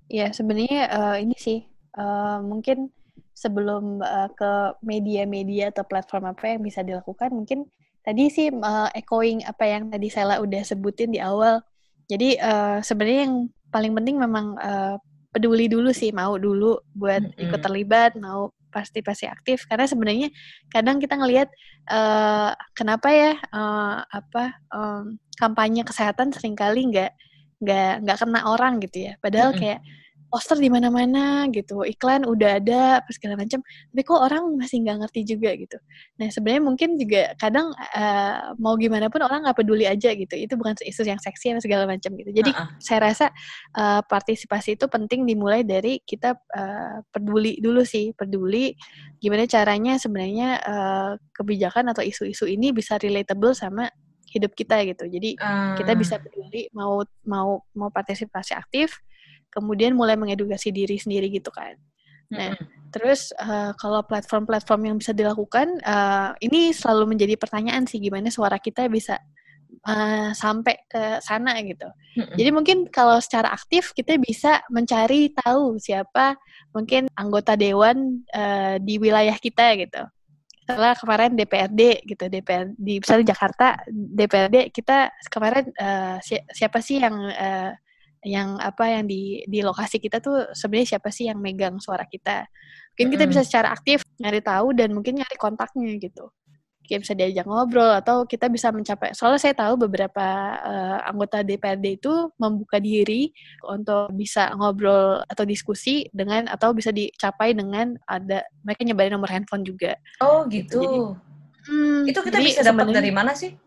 Ya 0.08 0.32
sebenarnya 0.32 0.88
uh, 0.92 1.16
ini 1.20 1.36
sih 1.36 1.64
uh, 1.96 2.40
mungkin 2.40 2.92
sebelum 3.34 4.00
uh, 4.00 4.30
ke 4.32 4.78
media-media 4.84 5.74
atau 5.74 5.84
platform 5.84 6.32
apa 6.32 6.54
yang 6.54 6.62
bisa 6.62 6.86
dilakukan 6.86 7.34
mungkin 7.34 7.66
tadi 8.04 8.30
sih 8.30 8.52
uh, 8.52 8.88
echoing 8.94 9.42
apa 9.44 9.64
yang 9.64 9.90
tadi 9.90 10.08
saya 10.08 10.38
udah 10.40 10.62
sebutin 10.62 11.12
di 11.12 11.20
awal. 11.20 11.60
Jadi 12.04 12.36
uh, 12.36 12.84
sebenarnya 12.84 13.20
yang 13.28 13.36
paling 13.72 13.92
penting 13.96 14.16
memang 14.20 14.54
uh, 14.60 14.96
peduli 15.34 15.66
dulu 15.66 15.90
sih 15.90 16.14
mau 16.14 16.38
dulu 16.38 16.78
buat 16.94 17.24
mm 17.24 17.32
-hmm. 17.34 17.44
ikut 17.48 17.60
terlibat 17.64 18.12
mau 18.20 18.54
pasti 18.74 18.98
pasti 19.06 19.30
aktif 19.30 19.70
karena 19.70 19.86
sebenarnya 19.86 20.28
kadang 20.66 20.98
kita 20.98 21.14
ngelihat 21.14 21.46
uh, 21.94 22.50
kenapa 22.74 23.08
ya 23.14 23.32
uh, 23.54 24.02
apa 24.02 24.58
um, 24.74 25.14
kampanye 25.38 25.86
kesehatan 25.86 26.34
sering 26.34 26.58
kali 26.58 26.90
nggak 26.90 27.14
nggak 27.62 28.02
nggak 28.02 28.18
kena 28.18 28.40
orang 28.50 28.82
gitu 28.82 29.06
ya 29.06 29.12
padahal 29.22 29.54
mm 29.54 29.62
-hmm. 29.62 29.62
kayak 29.62 29.80
poster 30.34 30.58
di 30.58 30.66
mana-mana 30.66 31.46
gitu, 31.54 31.86
iklan 31.86 32.26
udah 32.26 32.58
ada, 32.58 32.98
apa 32.98 33.10
segala 33.14 33.38
macam. 33.38 33.62
Tapi 33.62 34.02
kok 34.02 34.18
orang 34.18 34.58
masih 34.58 34.82
nggak 34.82 35.06
ngerti 35.06 35.20
juga 35.30 35.54
gitu. 35.54 35.78
Nah 36.18 36.26
sebenarnya 36.26 36.62
mungkin 36.66 36.98
juga 36.98 37.38
kadang 37.38 37.70
uh, 37.70 38.58
mau 38.58 38.74
gimana 38.74 39.06
pun 39.06 39.22
orang 39.22 39.46
nggak 39.46 39.62
peduli 39.62 39.86
aja 39.86 40.10
gitu. 40.10 40.34
Itu 40.34 40.58
bukan 40.58 40.74
isu 40.82 41.06
yang 41.06 41.22
seksi 41.22 41.54
atau 41.54 41.62
segala 41.62 41.86
macam 41.86 42.18
gitu. 42.18 42.34
Jadi 42.34 42.50
uh 42.50 42.66
-uh. 42.66 42.68
saya 42.82 43.14
rasa 43.14 43.30
uh, 43.78 44.02
partisipasi 44.02 44.74
itu 44.74 44.90
penting 44.90 45.22
dimulai 45.22 45.62
dari 45.62 46.02
kita 46.02 46.34
uh, 46.34 46.98
peduli 47.14 47.62
dulu 47.62 47.86
sih, 47.86 48.10
peduli 48.18 48.74
gimana 49.22 49.46
caranya 49.46 50.02
sebenarnya 50.02 50.58
uh, 50.66 51.12
kebijakan 51.30 51.94
atau 51.94 52.02
isu-isu 52.02 52.50
ini 52.50 52.74
bisa 52.74 52.98
relatable 52.98 53.54
sama 53.54 53.86
hidup 54.34 54.50
kita 54.58 54.82
gitu. 54.82 55.06
Jadi 55.06 55.38
uh. 55.38 55.78
kita 55.78 55.94
bisa 55.94 56.18
peduli 56.18 56.66
mau 56.74 57.06
mau 57.22 57.62
mau 57.78 57.88
partisipasi 57.94 58.58
aktif 58.58 58.98
kemudian 59.54 59.94
mulai 59.94 60.18
mengedukasi 60.18 60.74
diri 60.74 60.98
sendiri 60.98 61.30
gitu 61.30 61.54
kan. 61.54 61.78
Nah, 62.34 62.50
mm-hmm. 62.56 62.90
terus 62.90 63.30
uh, 63.36 63.70
kalau 63.78 64.02
platform-platform 64.02 64.80
yang 64.90 64.96
bisa 64.98 65.14
dilakukan, 65.14 65.78
uh, 65.86 66.34
ini 66.42 66.74
selalu 66.74 67.14
menjadi 67.16 67.38
pertanyaan 67.38 67.86
sih 67.86 68.02
gimana 68.02 68.32
suara 68.32 68.58
kita 68.58 68.90
bisa 68.90 69.20
uh, 69.84 70.30
sampai 70.32 70.74
ke 70.88 71.20
sana 71.20 71.54
gitu. 71.62 71.86
Mm-hmm. 72.16 72.36
Jadi 72.38 72.50
mungkin 72.50 72.78
kalau 72.88 73.20
secara 73.20 73.52
aktif 73.52 73.92
kita 73.92 74.16
bisa 74.16 74.64
mencari 74.72 75.30
tahu 75.36 75.76
siapa 75.78 76.34
mungkin 76.72 77.06
anggota 77.14 77.54
dewan 77.54 78.24
uh, 78.32 78.80
di 78.80 78.96
wilayah 78.96 79.36
kita 79.36 79.76
gitu. 79.78 80.02
Setelah 80.64 80.96
kemarin 80.96 81.36
DPRD 81.36 82.08
gitu, 82.08 82.24
DPR 82.32 82.72
di 82.80 82.96
misalnya 82.96 83.36
Jakarta 83.36 83.84
DPRD 83.92 84.72
kita 84.72 85.12
kemarin 85.28 85.68
uh, 85.76 86.16
siapa 86.56 86.80
sih 86.80 87.04
yang 87.04 87.12
uh, 87.20 87.76
yang 88.24 88.56
apa 88.56 88.88
yang 88.88 89.04
di 89.04 89.44
di 89.44 89.60
lokasi 89.60 90.00
kita 90.00 90.18
tuh 90.18 90.50
sebenarnya 90.56 90.96
siapa 90.96 91.08
sih 91.12 91.28
yang 91.28 91.38
megang 91.38 91.76
suara 91.78 92.08
kita? 92.08 92.48
Mungkin 92.96 93.08
kita 93.14 93.24
bisa 93.28 93.42
secara 93.44 93.70
aktif 93.76 94.00
nyari 94.16 94.40
tahu 94.40 94.72
dan 94.72 94.96
mungkin 94.96 95.20
nyari 95.20 95.36
kontaknya 95.36 95.94
gitu. 96.00 96.32
Kita 96.84 97.00
bisa 97.00 97.16
diajak 97.16 97.48
ngobrol 97.48 97.96
atau 97.96 98.28
kita 98.28 98.52
bisa 98.52 98.68
mencapai 98.68 99.16
soalnya 99.16 99.40
saya 99.40 99.56
tahu 99.56 99.88
beberapa 99.88 100.26
uh, 100.60 101.00
anggota 101.08 101.40
DPRD 101.40 101.96
itu 101.96 102.28
membuka 102.36 102.76
diri 102.76 103.32
untuk 103.64 104.12
bisa 104.12 104.52
ngobrol 104.52 105.24
atau 105.24 105.44
diskusi 105.48 106.04
dengan 106.12 106.44
atau 106.44 106.76
bisa 106.76 106.92
dicapai 106.92 107.56
dengan 107.56 107.96
ada 108.04 108.44
mereka 108.60 108.84
nyebarin 108.84 109.16
nomor 109.16 109.32
handphone 109.32 109.64
juga. 109.64 109.96
Oh 110.20 110.44
gitu, 110.52 110.84
Jadi, 110.84 110.98
hmm, 111.72 112.00
itu 112.04 112.20
kita 112.20 112.38
bisa 112.44 112.60
dapat 112.60 112.92
dari 112.92 113.08
mana 113.08 113.32
sih 113.32 113.63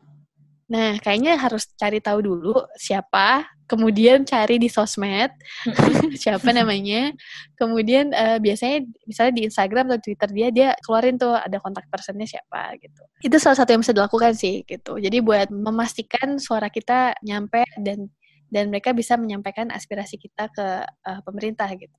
Nah, 0.67 0.99
kayaknya 0.99 1.39
harus 1.39 1.63
cari 1.79 2.03
tahu 2.03 2.19
dulu 2.27 2.51
siapa, 2.75 3.47
kemudian 3.71 4.27
cari 4.27 4.59
di 4.59 4.67
sosmed 4.67 5.31
siapa 6.23 6.51
namanya, 6.51 7.15
kemudian 7.55 8.11
uh, 8.11 8.35
biasanya 8.35 8.83
misalnya 9.07 9.33
di 9.39 9.43
Instagram 9.47 9.87
atau 9.95 9.99
Twitter 10.03 10.29
dia 10.35 10.47
dia 10.51 10.69
keluarin 10.83 11.15
tuh 11.15 11.31
ada 11.39 11.55
kontak 11.63 11.87
personnya 11.87 12.27
siapa 12.27 12.75
gitu. 12.83 12.99
Itu 13.23 13.39
salah 13.39 13.55
satu 13.63 13.79
yang 13.79 13.81
bisa 13.83 13.95
dilakukan 13.95 14.35
sih 14.35 14.67
gitu. 14.67 14.99
Jadi 14.99 15.23
buat 15.23 15.47
memastikan 15.55 16.35
suara 16.35 16.67
kita 16.67 17.15
nyampe 17.23 17.63
dan 17.79 18.11
dan 18.51 18.67
mereka 18.67 18.91
bisa 18.91 19.15
menyampaikan 19.15 19.71
aspirasi 19.71 20.19
kita 20.19 20.51
ke 20.51 20.67
uh, 20.83 21.19
pemerintah 21.23 21.71
gitu. 21.79 21.95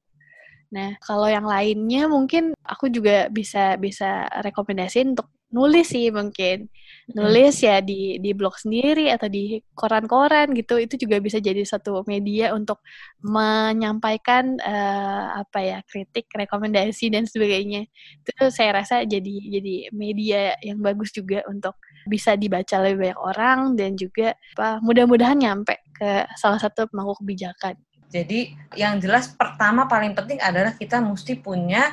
Nah, 0.69 1.01
kalau 1.01 1.25
yang 1.25 1.49
lainnya 1.49 2.05
mungkin 2.05 2.53
aku 2.61 2.93
juga 2.93 3.33
bisa 3.33 3.81
bisa 3.81 4.29
rekomendasiin 4.45 5.17
untuk 5.17 5.33
nulis 5.49 5.89
sih 5.89 6.13
mungkin 6.13 6.69
nulis 7.17 7.65
ya 7.65 7.81
di 7.81 8.21
di 8.21 8.37
blog 8.37 8.61
sendiri 8.61 9.09
atau 9.09 9.29
di 9.33 9.61
koran-koran 9.73 10.53
gitu. 10.53 10.77
Itu 10.77 11.01
juga 11.01 11.17
bisa 11.23 11.41
jadi 11.41 11.65
satu 11.65 12.05
media 12.05 12.53
untuk 12.53 12.85
menyampaikan 13.25 14.61
uh, 14.61 15.41
apa 15.41 15.59
ya 15.65 15.79
kritik 15.89 16.29
rekomendasi 16.33 17.09
dan 17.09 17.25
sebagainya. 17.25 17.89
Itu 18.25 18.53
saya 18.53 18.85
rasa 18.85 19.09
jadi 19.09 19.35
jadi 19.61 19.89
media 19.97 20.57
yang 20.61 20.85
bagus 20.85 21.15
juga 21.17 21.41
untuk 21.49 21.77
bisa 22.09 22.37
dibaca 22.37 22.77
lebih 22.81 23.09
banyak 23.09 23.21
orang 23.21 23.59
dan 23.77 23.97
juga 23.97 24.37
apa 24.57 24.81
mudah-mudahan 24.85 25.39
nyampe 25.39 25.77
ke 25.97 26.29
salah 26.37 26.61
satu 26.61 26.89
pemangku 26.89 27.25
kebijakan. 27.25 27.77
Jadi 28.09 28.57
yang 28.73 28.97
jelas 29.01 29.29
pertama 29.29 29.85
paling 29.85 30.17
penting 30.17 30.41
adalah 30.41 30.73
kita 30.73 31.01
mesti 31.01 31.37
punya 31.37 31.93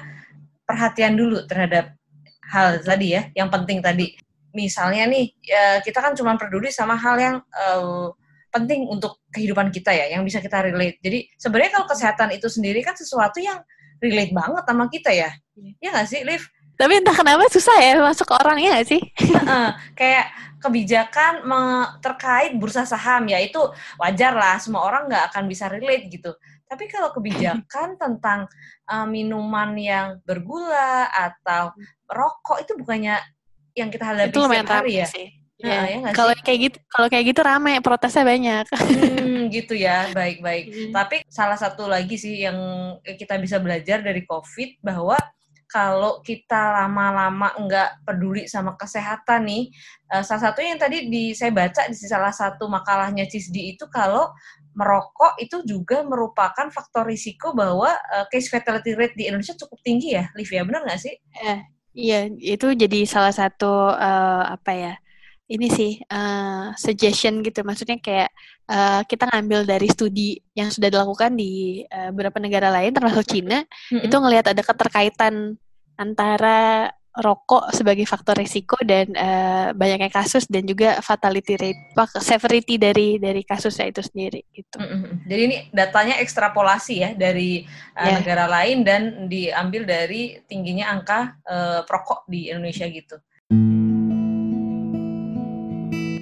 perhatian 0.64 1.20
dulu 1.20 1.44
terhadap 1.44 1.92
hal 2.48 2.80
tadi 2.80 3.20
ya, 3.20 3.28
yang 3.36 3.52
penting 3.52 3.84
tadi. 3.84 4.16
Misalnya 4.56 5.04
nih, 5.12 5.26
ya, 5.44 5.84
kita 5.84 6.00
kan 6.00 6.16
cuma 6.16 6.40
peduli 6.40 6.72
sama 6.72 6.96
hal 6.96 7.16
yang 7.20 7.36
uh, 7.52 8.10
penting 8.56 8.88
untuk 8.88 9.20
kehidupan 9.36 9.68
kita 9.70 9.92
ya, 9.92 10.16
yang 10.16 10.24
bisa 10.24 10.40
kita 10.40 10.64
relate. 10.64 11.04
Jadi 11.04 11.28
sebenarnya 11.36 11.72
kalau 11.76 11.88
kesehatan 11.92 12.32
itu 12.32 12.48
sendiri 12.48 12.80
kan 12.80 12.96
sesuatu 12.96 13.44
yang 13.44 13.60
relate 14.00 14.32
banget 14.32 14.64
sama 14.64 14.88
kita 14.88 15.12
ya. 15.12 15.30
Ya 15.84 15.92
nggak 15.92 16.08
sih, 16.08 16.24
Liv? 16.24 16.48
Tapi 16.76 17.00
entah 17.00 17.16
kenapa 17.16 17.48
susah 17.48 17.78
ya 17.80 18.04
masuk 18.04 18.28
ke 18.28 18.36
orangnya 18.36 18.76
gak 18.76 18.88
sih? 18.92 19.02
kayak 20.00 20.28
kebijakan 20.60 21.46
terkait 22.04 22.52
bursa 22.60 22.84
saham 22.84 23.32
ya 23.32 23.40
itu 23.40 23.62
wajar 23.96 24.36
lah 24.36 24.60
semua 24.60 24.84
orang 24.84 25.08
nggak 25.08 25.24
akan 25.32 25.44
bisa 25.48 25.72
relate 25.72 26.12
gitu. 26.12 26.36
Tapi 26.68 26.92
kalau 26.92 27.16
kebijakan 27.16 27.96
tentang 28.04 28.52
uh, 28.92 29.08
minuman 29.08 29.72
yang 29.80 30.20
bergula 30.28 31.08
atau 31.16 31.72
rokok 32.12 32.68
itu 32.68 32.74
bukannya 32.76 33.16
yang 33.76 33.92
kita 33.92 34.06
hadapi 34.08 34.32
itu 34.32 34.40
setiap 34.40 34.72
hari 34.72 34.94
ya? 35.04 35.08
Sih. 35.08 35.28
Ya, 35.56 35.88
ya 35.88 36.12
kalau 36.12 36.36
kayak 36.36 36.60
gitu, 36.68 36.78
kalau 36.92 37.08
kayak 37.08 37.26
gitu 37.32 37.40
rame, 37.40 37.80
protesnya 37.80 38.28
banyak. 38.28 38.66
Hmm, 38.76 39.48
gitu 39.56 39.72
ya, 39.72 40.12
baik-baik. 40.12 40.66
Hmm. 40.68 40.92
Tapi 40.92 41.16
salah 41.32 41.56
satu 41.56 41.88
lagi 41.88 42.20
sih 42.20 42.44
yang 42.44 42.58
kita 43.04 43.40
bisa 43.40 43.56
belajar 43.64 44.04
dari 44.04 44.28
COVID 44.28 44.84
bahwa 44.84 45.16
kalau 45.66 46.22
kita 46.22 46.86
lama-lama 46.86 47.56
nggak 47.56 48.06
peduli 48.06 48.46
sama 48.52 48.76
kesehatan 48.76 49.48
nih, 49.48 49.64
uh, 50.14 50.22
salah 50.22 50.52
satu 50.52 50.60
yang 50.62 50.78
tadi 50.78 51.08
di 51.08 51.32
saya 51.32 51.52
baca 51.56 51.88
di 51.88 51.96
salah 51.98 52.32
satu 52.36 52.70
makalahnya 52.70 53.26
CISDI 53.26 53.76
itu 53.76 53.88
kalau 53.90 54.30
merokok 54.76 55.40
itu 55.40 55.64
juga 55.64 56.04
merupakan 56.04 56.68
faktor 56.68 57.08
risiko 57.08 57.56
bahwa 57.56 57.92
uh, 57.92 58.28
case 58.28 58.52
fatality 58.52 58.92
rate 58.92 59.16
di 59.16 59.32
Indonesia 59.32 59.56
cukup 59.56 59.80
tinggi 59.82 60.20
ya, 60.20 60.28
Livia, 60.36 60.68
benar 60.68 60.84
nggak 60.84 61.00
sih? 61.00 61.16
Eh, 61.44 61.60
iya, 61.96 62.20
itu 62.28 62.76
jadi 62.76 63.08
salah 63.08 63.32
satu 63.32 63.96
uh, 63.96 64.44
apa 64.52 64.72
ya? 64.76 64.94
Ini 65.46 65.68
sih 65.70 65.92
uh, 66.10 66.74
suggestion 66.74 67.46
gitu, 67.46 67.62
maksudnya 67.62 68.02
kayak 68.02 68.34
uh, 68.66 69.06
kita 69.06 69.30
ngambil 69.30 69.64
dari 69.70 69.88
studi 69.88 70.42
yang 70.58 70.74
sudah 70.74 70.90
dilakukan 70.90 71.38
di 71.38 71.86
uh, 71.86 72.10
beberapa 72.10 72.42
negara 72.42 72.74
lain, 72.74 72.92
termasuk 72.92 73.26
Cina, 73.30 73.62
mm 73.62 73.68
-hmm. 73.68 74.06
itu 74.10 74.16
ngelihat 74.18 74.46
ada 74.52 74.62
keterkaitan 74.66 75.54
antara 75.96 76.92
rokok 77.20 77.72
sebagai 77.72 78.04
faktor 78.04 78.36
risiko 78.36 78.76
dan 78.84 79.12
uh, 79.16 79.72
banyaknya 79.72 80.12
kasus 80.12 80.44
dan 80.52 80.68
juga 80.68 81.00
fatality 81.00 81.56
rate, 81.56 81.82
severity 82.20 82.76
dari 82.76 83.18
dari 83.22 83.42
kasusnya 83.46 83.88
itu 83.88 84.02
sendiri 84.04 84.44
gitu. 84.52 84.78
Mm 84.80 84.88
-hmm. 84.88 85.14
Jadi 85.28 85.42
ini 85.42 85.58
datanya 85.72 86.16
ekstrapolasi 86.20 86.96
ya 87.00 87.10
dari 87.16 87.64
uh, 87.96 88.04
yeah. 88.04 88.16
negara 88.20 88.46
lain 88.52 88.84
dan 88.84 89.02
diambil 89.32 89.88
dari 89.88 90.40
tingginya 90.50 90.92
angka 90.92 91.40
uh, 91.48 91.82
perokok 91.88 92.28
di 92.28 92.52
Indonesia 92.52 92.88
gitu 92.90 93.16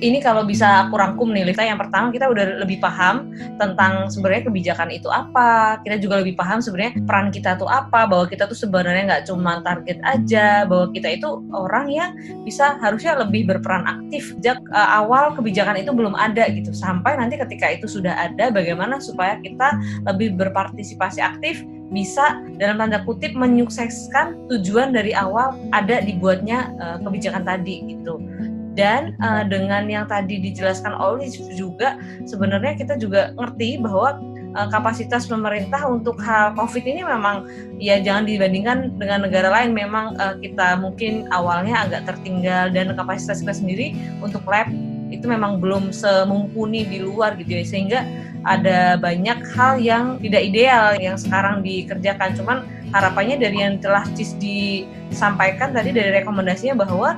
ini 0.03 0.19
kalau 0.19 0.43
bisa 0.43 0.83
aku 0.85 0.99
rangkum 0.99 1.31
nih, 1.31 1.47
Lita, 1.47 1.63
yang 1.63 1.79
pertama 1.79 2.11
kita 2.11 2.27
udah 2.27 2.59
lebih 2.59 2.83
paham 2.83 3.31
tentang 3.55 4.11
sebenarnya 4.11 4.51
kebijakan 4.51 4.91
itu 4.91 5.07
apa. 5.07 5.79
Kita 5.79 5.95
juga 6.03 6.19
lebih 6.19 6.35
paham 6.35 6.59
sebenarnya 6.59 6.99
peran 7.07 7.31
kita 7.31 7.55
tuh 7.55 7.71
apa, 7.71 8.03
bahwa 8.03 8.27
kita 8.27 8.43
tuh 8.43 8.57
sebenarnya 8.59 9.07
nggak 9.07 9.23
cuma 9.31 9.63
target 9.63 10.03
aja, 10.03 10.67
bahwa 10.67 10.91
kita 10.91 11.07
itu 11.15 11.39
orang 11.55 11.87
yang 11.87 12.11
bisa 12.43 12.75
harusnya 12.83 13.15
lebih 13.15 13.47
berperan 13.47 13.87
aktif 13.87 14.35
sejak 14.35 14.59
uh, 14.75 14.99
awal 14.99 15.31
kebijakan 15.39 15.79
itu 15.79 15.95
belum 15.95 16.19
ada 16.19 16.51
gitu. 16.51 16.75
Sampai 16.75 17.15
nanti 17.15 17.39
ketika 17.39 17.71
itu 17.71 17.87
sudah 17.87 18.11
ada, 18.11 18.51
bagaimana 18.51 18.99
supaya 18.99 19.39
kita 19.39 19.79
lebih 20.03 20.35
berpartisipasi 20.35 21.23
aktif 21.23 21.63
bisa 21.93 22.41
dalam 22.57 22.81
tanda 22.81 23.05
kutip 23.05 23.37
menyukseskan 23.37 24.49
tujuan 24.49 24.97
dari 24.97 25.13
awal 25.13 25.53
ada 25.71 26.01
dibuatnya 26.01 26.73
uh, 26.81 26.97
kebijakan 27.05 27.45
tadi 27.45 27.85
gitu 27.85 28.17
dan 28.73 29.13
uh, 29.21 29.45
dengan 29.45 29.85
yang 29.85 30.05
tadi 30.09 30.41
dijelaskan 30.41 30.97
oleh 30.97 31.29
juga 31.29 31.97
sebenarnya 32.25 32.73
kita 32.73 32.97
juga 32.97 33.33
ngerti 33.37 33.77
bahwa 33.77 34.17
uh, 34.57 34.67
kapasitas 34.69 35.29
pemerintah 35.29 35.81
untuk 35.85 36.17
hal 36.21 36.57
COVID 36.57 36.83
ini 36.85 37.01
memang 37.05 37.45
ya 37.77 38.01
jangan 38.01 38.25
dibandingkan 38.25 38.97
dengan 38.97 39.25
negara 39.25 39.49
lain. 39.49 39.73
Memang 39.77 40.17
uh, 40.17 40.37
kita 40.41 40.77
mungkin 40.81 41.29
awalnya 41.33 41.85
agak 41.85 42.09
tertinggal 42.09 42.73
dan 42.73 42.93
kapasitas 42.97 43.41
kita 43.41 43.53
sendiri 43.53 43.93
untuk 44.21 44.45
lab 44.49 44.69
itu 45.13 45.29
memang 45.29 45.61
belum 45.61 45.93
semumpuni 45.93 46.89
di 46.89 46.97
luar 47.05 47.37
gitu 47.37 47.61
ya. 47.61 47.63
Sehingga 47.65 47.99
ada 48.43 48.97
banyak 48.97 49.39
hal 49.55 49.79
yang 49.79 50.17
tidak 50.19 50.41
ideal 50.49 50.97
yang 50.97 51.15
sekarang 51.15 51.61
dikerjakan. 51.61 52.33
Cuman 52.33 52.57
harapannya 52.93 53.41
dari 53.41 53.57
yang 53.61 53.81
telah 53.81 54.05
CIS 54.13 54.37
disampaikan 54.41 55.73
tadi 55.73 55.93
dari 55.93 56.13
rekomendasinya 56.13 56.77
bahwa 56.85 57.17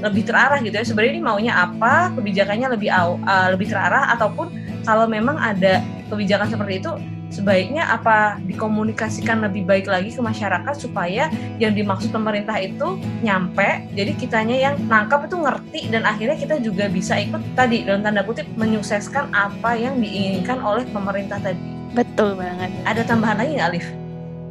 lebih 0.00 0.26
terarah 0.26 0.58
gitu 0.60 0.74
ya. 0.74 0.84
Sebenarnya 0.84 1.12
ini 1.16 1.22
maunya 1.22 1.52
apa? 1.56 2.12
Kebijakannya 2.16 2.68
lebih 2.72 2.90
uh, 2.92 3.48
lebih 3.52 3.70
terarah? 3.70 4.12
Ataupun 4.16 4.52
kalau 4.84 5.06
memang 5.06 5.36
ada 5.36 5.84
kebijakan 6.08 6.48
seperti 6.50 6.80
itu 6.82 6.92
sebaiknya 7.30 7.86
apa 7.86 8.42
dikomunikasikan 8.42 9.38
lebih 9.46 9.62
baik 9.62 9.86
lagi 9.86 10.10
ke 10.10 10.18
masyarakat 10.18 10.74
supaya 10.74 11.30
yang 11.62 11.78
dimaksud 11.78 12.10
pemerintah 12.10 12.58
itu 12.58 12.98
nyampe 13.22 13.86
jadi 13.94 14.18
kitanya 14.18 14.56
yang 14.58 14.74
nangkap 14.90 15.30
itu 15.30 15.38
ngerti 15.38 15.80
dan 15.94 16.02
akhirnya 16.02 16.34
kita 16.34 16.58
juga 16.58 16.90
bisa 16.90 17.22
ikut 17.22 17.38
tadi 17.54 17.86
dalam 17.86 18.02
tanda 18.02 18.26
kutip 18.26 18.50
menyukseskan 18.58 19.30
apa 19.30 19.78
yang 19.78 20.02
diinginkan 20.02 20.58
oleh 20.58 20.82
pemerintah 20.90 21.38
tadi. 21.38 21.62
Betul 21.94 22.34
banget. 22.34 22.74
Ada 22.82 23.06
tambahan 23.06 23.38
lagi 23.38 23.62
nggak 23.62 23.70
Alif? 23.70 23.86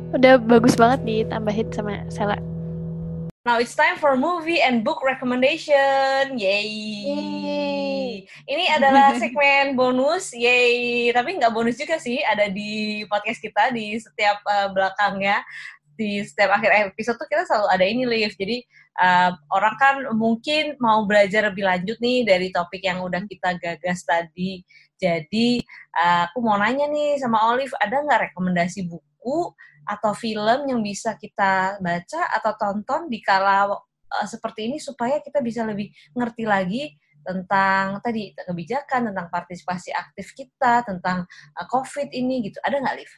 udah 0.10 0.42
bagus 0.42 0.74
banget 0.74 1.00
ditambahin 1.06 1.70
sama 1.70 2.02
Sela 2.10 2.38
Now 3.48 3.56
it's 3.56 3.72
time 3.72 3.96
for 3.96 4.20
movie 4.20 4.60
and 4.60 4.84
book 4.84 5.00
recommendation. 5.00 6.36
Yay! 6.36 6.68
Yay. 7.08 8.28
Ini 8.44 8.66
adalah 8.76 9.16
segmen 9.22 9.80
bonus. 9.80 10.36
Yay! 10.36 11.08
Tapi 11.16 11.40
nggak 11.40 11.56
bonus 11.56 11.80
juga 11.80 12.04
sih. 12.04 12.20
Ada 12.20 12.52
di 12.52 13.08
podcast 13.08 13.40
kita 13.40 13.72
di 13.72 13.96
setiap 13.96 14.44
uh, 14.44 14.68
belakangnya. 14.76 15.40
Di 15.96 16.28
setiap 16.28 16.60
akhir 16.60 16.92
episode 16.92 17.16
tuh 17.16 17.32
kita 17.32 17.48
selalu 17.48 17.68
ada 17.72 17.86
ini 17.88 18.04
live. 18.04 18.36
Jadi 18.36 18.60
uh, 19.00 19.32
orang 19.56 19.76
kan 19.80 19.96
mungkin 20.20 20.76
mau 20.84 21.08
belajar 21.08 21.48
lebih 21.48 21.64
lanjut 21.64 21.96
nih 22.04 22.28
dari 22.28 22.52
topik 22.52 22.84
yang 22.84 23.00
udah 23.00 23.24
kita 23.24 23.56
gagas 23.56 24.04
tadi. 24.04 24.68
Jadi 25.00 25.64
uh, 25.96 26.28
aku 26.28 26.44
mau 26.44 26.60
nanya 26.60 26.92
nih 26.92 27.16
sama 27.24 27.56
Olive, 27.56 27.72
ada 27.80 28.04
nggak 28.04 28.36
rekomendasi 28.36 28.84
buku 28.92 29.09
atau 29.86 30.12
film 30.16 30.70
yang 30.70 30.82
bisa 30.84 31.18
kita 31.18 31.82
baca 31.82 32.22
atau 32.36 32.52
tonton 32.56 33.10
di 33.10 33.20
kala 33.20 33.70
uh, 33.70 34.28
seperti 34.28 34.70
ini 34.70 34.78
supaya 34.78 35.22
kita 35.22 35.42
bisa 35.42 35.66
lebih 35.66 35.90
ngerti 36.14 36.44
lagi 36.46 36.84
tentang 37.20 38.00
tadi 38.00 38.32
kebijakan, 38.34 39.12
tentang 39.12 39.28
partisipasi 39.28 39.92
aktif 39.92 40.34
kita, 40.34 40.88
tentang 40.88 41.28
uh, 41.56 41.66
COVID 41.68 42.10
ini 42.16 42.50
gitu. 42.50 42.58
Ada 42.64 42.80
nggak, 42.80 42.96
Liv? 42.96 43.12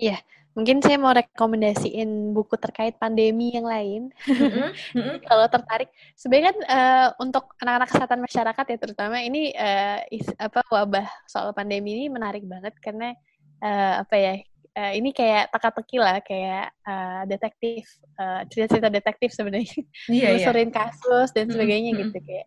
Iya, 0.00 0.16
mungkin 0.56 0.80
saya 0.80 0.96
mau 0.96 1.12
rekomendasiin 1.12 2.32
buku 2.32 2.56
terkait 2.56 2.96
pandemi 2.96 3.52
yang 3.52 3.66
lain. 3.66 4.02
Mm-hmm. 4.24 5.22
Kalau 5.28 5.46
tertarik, 5.50 5.90
sebenarnya 6.16 6.46
kan 6.52 6.58
uh, 6.66 7.08
untuk 7.20 7.52
anak-anak 7.60 7.88
kesehatan 7.90 8.20
masyarakat 8.24 8.64
ya 8.64 8.78
terutama 8.80 9.16
ini 9.20 9.52
uh, 9.52 10.00
is, 10.08 10.26
apa 10.38 10.64
wabah 10.72 11.06
soal 11.28 11.52
pandemi 11.52 11.98
ini 11.98 12.06
menarik 12.08 12.46
banget 12.46 12.74
karena 12.80 13.12
uh, 13.60 14.02
apa 14.06 14.14
ya 14.16 14.34
uh, 14.76 14.92
ini 14.92 15.10
kayak 15.12 15.52
teka-teki 15.52 15.96
lah, 16.00 16.18
kayak 16.24 16.72
uh, 16.84 17.22
detektif, 17.28 17.84
uh, 18.16 18.44
cerita-cerita 18.48 18.88
detektif 18.88 19.30
sebenarnya, 19.32 19.68
yeah, 20.08 20.32
yeah. 20.36 20.68
kasus 20.72 21.30
dan 21.36 21.48
sebagainya 21.48 21.92
mm 21.92 21.96
-hmm. 21.96 22.10
gitu 22.12 22.18
kayak 22.24 22.46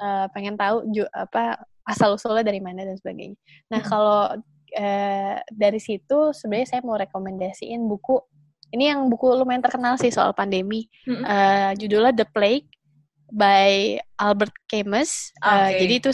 uh, 0.00 0.26
pengen 0.32 0.56
tahu 0.56 0.84
ju 0.92 1.04
apa 1.12 1.60
asal 1.86 2.18
usulnya 2.18 2.42
dari 2.42 2.58
mana 2.58 2.82
dan 2.82 2.96
sebagainya. 2.98 3.36
Nah 3.72 3.80
mm 3.80 3.84
-hmm. 3.84 3.90
kalau 3.90 4.22
uh, 4.76 5.36
dari 5.52 5.80
situ 5.80 6.18
sebenarnya 6.32 6.68
saya 6.76 6.82
mau 6.82 6.98
rekomendasiin 6.98 7.80
buku 7.86 8.18
ini 8.74 8.90
yang 8.90 9.06
buku 9.06 9.30
lumayan 9.30 9.62
terkenal 9.62 9.94
sih 9.94 10.10
soal 10.10 10.34
pandemi, 10.34 10.90
mm 11.06 11.14
-hmm. 11.14 11.24
uh, 11.24 11.70
judulnya 11.78 12.12
The 12.12 12.26
Plague 12.26 12.68
by 13.30 13.98
Albert 14.18 14.54
Camus. 14.70 15.34
Okay. 15.38 15.50
Uh, 15.50 15.70
jadi 15.82 15.94
itu 16.02 16.10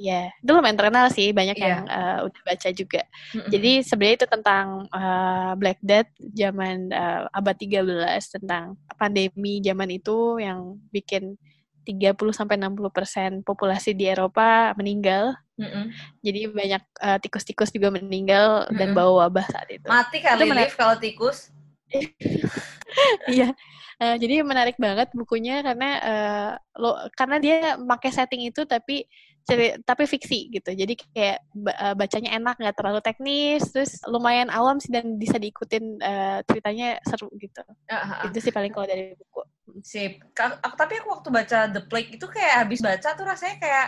Iya, 0.00 0.32
yeah. 0.32 0.40
itu 0.40 0.50
lumayan 0.56 0.80
terkenal 0.80 1.06
sih, 1.12 1.28
banyak 1.36 1.60
yeah. 1.60 1.68
yang 1.68 1.82
uh, 1.84 2.18
udah 2.24 2.42
baca 2.48 2.68
juga. 2.72 3.04
Mm-hmm. 3.36 3.50
Jadi 3.52 3.72
sebenarnya 3.84 4.16
itu 4.16 4.28
tentang 4.32 4.66
uh, 4.88 5.52
Black 5.60 5.76
Death 5.84 6.08
zaman 6.32 6.88
uh, 6.88 7.28
abad 7.36 7.56
13 7.60 8.40
tentang 8.40 8.80
pandemi 8.96 9.60
zaman 9.60 9.92
itu 9.92 10.40
yang 10.40 10.80
bikin 10.88 11.36
30 11.84 12.16
sampai 12.32 12.56
60% 12.56 13.44
populasi 13.44 13.92
di 13.92 14.08
Eropa 14.08 14.72
meninggal. 14.80 15.36
Mm-hmm. 15.60 15.84
Jadi 16.24 16.40
banyak 16.48 16.82
uh, 17.04 17.18
tikus-tikus 17.20 17.68
juga 17.68 17.92
meninggal 17.92 18.72
mm-hmm. 18.72 18.80
dan 18.80 18.96
bawa 18.96 19.28
wabah 19.28 19.52
saat 19.52 19.68
itu. 19.68 19.84
Mati 19.84 20.24
kali 20.24 20.48
Liv 20.48 20.72
kalau 20.80 20.96
tikus. 20.96 21.52
Iya. 23.30 23.54
uh, 24.02 24.16
jadi 24.18 24.42
menarik 24.42 24.74
banget 24.74 25.14
bukunya 25.14 25.62
karena 25.62 25.90
uh, 26.02 26.52
lo 26.74 26.98
karena 27.14 27.38
dia 27.38 27.78
pakai 27.78 28.10
setting 28.10 28.50
itu 28.50 28.66
tapi 28.66 29.06
cerita, 29.46 29.76
tapi 29.82 30.04
fiksi 30.06 30.50
gitu. 30.52 30.70
Jadi 30.72 30.94
kayak 30.98 31.38
uh, 31.80 31.94
bacanya 31.96 32.36
enak, 32.36 32.56
nggak 32.60 32.76
terlalu 32.76 33.00
teknis, 33.02 33.62
terus 33.72 34.00
lumayan 34.06 34.48
awam 34.52 34.78
sih 34.78 34.92
dan 34.92 35.16
bisa 35.16 35.36
diikutin 35.36 36.00
uh, 36.00 36.38
ceritanya 36.46 37.00
seru 37.06 37.28
gitu. 37.38 37.62
Uh, 37.88 37.94
uh, 37.94 38.20
Itu 38.28 38.38
sih 38.40 38.52
paling 38.52 38.72
kalau 38.72 38.86
dari 38.86 39.14
buku. 39.16 39.42
Sip. 39.86 40.18
Aku, 40.34 40.74
tapi 40.74 40.98
aku 40.98 41.08
waktu 41.14 41.28
baca 41.30 41.58
The 41.70 41.82
Plague 41.86 42.18
itu 42.18 42.26
kayak 42.26 42.66
habis 42.66 42.82
baca 42.82 43.08
tuh 43.14 43.24
rasanya 43.26 43.56
kayak 43.62 43.86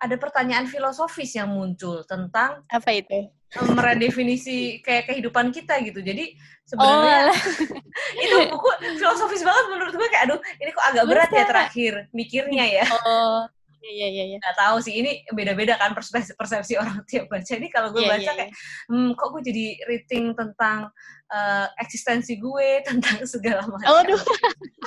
ada 0.00 0.16
pertanyaan 0.16 0.64
filosofis 0.64 1.36
yang 1.36 1.52
muncul 1.52 2.02
tentang 2.08 2.64
apa 2.72 2.90
itu? 2.96 3.28
meredefinisi 3.50 4.78
kayak 4.80 5.10
kehidupan 5.10 5.50
kita 5.50 5.82
gitu. 5.82 6.00
Jadi 6.00 6.38
sebenarnya 6.64 7.34
oh, 7.34 7.34
itu 8.24 8.36
buku 8.46 8.68
filosofis 8.94 9.42
banget 9.42 9.64
menurut 9.74 9.92
gue 9.98 10.08
kayak 10.08 10.30
aduh 10.30 10.40
ini 10.62 10.70
kok 10.70 10.86
agak 10.86 11.04
berat 11.10 11.30
ya 11.34 11.44
terakhir 11.50 11.92
mikirnya 12.14 12.64
ya. 12.80 12.86
Oh. 13.04 13.50
Iya 13.80 14.06
iya 14.12 14.24
iya. 14.32 14.38
Gak 14.40 14.56
tahu 14.60 14.76
sih 14.84 14.94
ini 15.00 15.24
beda-beda 15.32 15.80
kan 15.80 15.96
persepsi, 15.96 16.36
persepsi 16.36 16.76
orang 16.76 17.00
tiap 17.10 17.32
baca. 17.32 17.44
Jadi 17.44 17.66
kalau 17.72 17.90
gue 17.92 18.04
yeah, 18.04 18.12
baca 18.12 18.22
yeah, 18.22 18.36
kayak 18.36 18.50
yeah. 18.52 18.92
hmm, 18.92 19.10
kok 19.16 19.28
gue 19.32 19.42
jadi 19.48 19.66
rating 19.88 20.24
tentang 20.36 20.78
uh, 21.32 21.66
eksistensi 21.80 22.36
gue 22.36 22.68
tentang 22.88 23.24
segala 23.24 23.64
macam. 23.64 23.88
Oh, 23.88 24.00
aduh. 24.04 24.20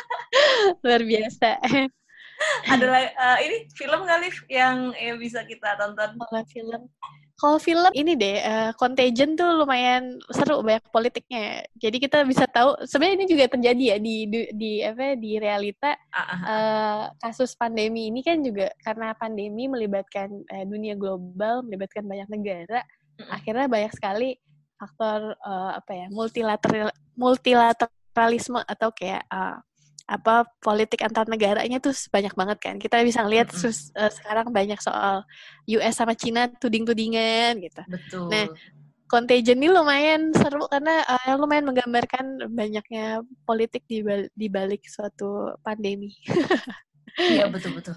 Luar 0.86 1.02
biasa. 1.02 1.58
Ada 2.70 2.86
uh, 3.18 3.38
ini 3.42 3.66
film 3.74 4.04
kali 4.06 4.28
yang 4.52 4.92
ya, 4.98 5.14
bisa 5.18 5.42
kita 5.46 5.80
tonton. 5.80 6.18
Kalau 6.18 6.44
film 6.50 6.82
kalau 7.34 7.58
film 7.58 7.90
ini 7.98 8.14
deh, 8.14 8.40
uh, 8.46 8.72
Contagion 8.78 9.34
tuh 9.34 9.66
lumayan 9.66 10.22
seru 10.32 10.62
banyak 10.62 10.86
politiknya. 10.94 11.66
Jadi 11.76 11.98
kita 11.98 12.22
bisa 12.24 12.46
tahu 12.46 12.78
sebenarnya 12.86 13.16
ini 13.20 13.28
juga 13.28 13.46
terjadi 13.50 13.84
ya 13.84 13.98
di 13.98 14.16
di, 14.30 14.40
di 14.54 14.72
apa 14.86 15.18
di 15.18 15.32
realita 15.42 15.98
uh, 16.14 17.10
kasus 17.18 17.58
pandemi 17.58 18.14
ini 18.14 18.22
kan 18.22 18.40
juga 18.46 18.70
karena 18.86 19.18
pandemi 19.18 19.66
melibatkan 19.66 20.30
uh, 20.30 20.66
dunia 20.70 20.94
global, 20.94 21.66
melibatkan 21.66 22.06
banyak 22.06 22.30
negara, 22.32 22.82
uh 22.84 23.30
akhirnya 23.34 23.70
banyak 23.70 23.94
sekali 23.94 24.38
faktor 24.78 25.38
uh, 25.46 25.78
apa 25.80 25.92
ya 25.96 26.06
multilateral 26.10 26.90
multilateralisme 27.16 28.62
atau 28.66 28.90
kayak 28.92 29.24
uh, 29.30 29.62
apa 30.14 30.46
politik 30.62 31.02
antar 31.02 31.26
negaranya 31.26 31.82
tuh 31.82 31.94
banyak 32.14 32.38
banyak 32.38 32.60
kan. 32.62 32.76
Kita 32.78 33.02
bisa 33.02 33.26
lihat 33.26 33.50
mm 33.50 33.58
-hmm. 33.58 33.98
uh, 33.98 34.12
sekarang 34.14 34.48
banyak 34.54 34.78
soal 34.78 35.26
US 35.66 35.94
sama 35.98 36.14
Cina 36.14 36.46
tuding-tudingan 36.48 37.58
gitu. 37.66 37.82
Betul. 37.90 38.30
Nah, 38.30 38.46
Contagion 39.14 39.62
ini 39.62 39.70
lumayan 39.70 40.34
seru 40.34 40.66
karena 40.66 41.06
uh, 41.06 41.38
lumayan 41.38 41.70
menggambarkan 41.70 42.50
banyaknya 42.50 43.22
politik 43.46 43.86
di, 43.86 44.02
di 44.34 44.48
balik 44.50 44.82
suatu 44.90 45.54
pandemi. 45.62 46.10
Iya 47.14 47.46
betul 47.46 47.78
betul. 47.78 47.94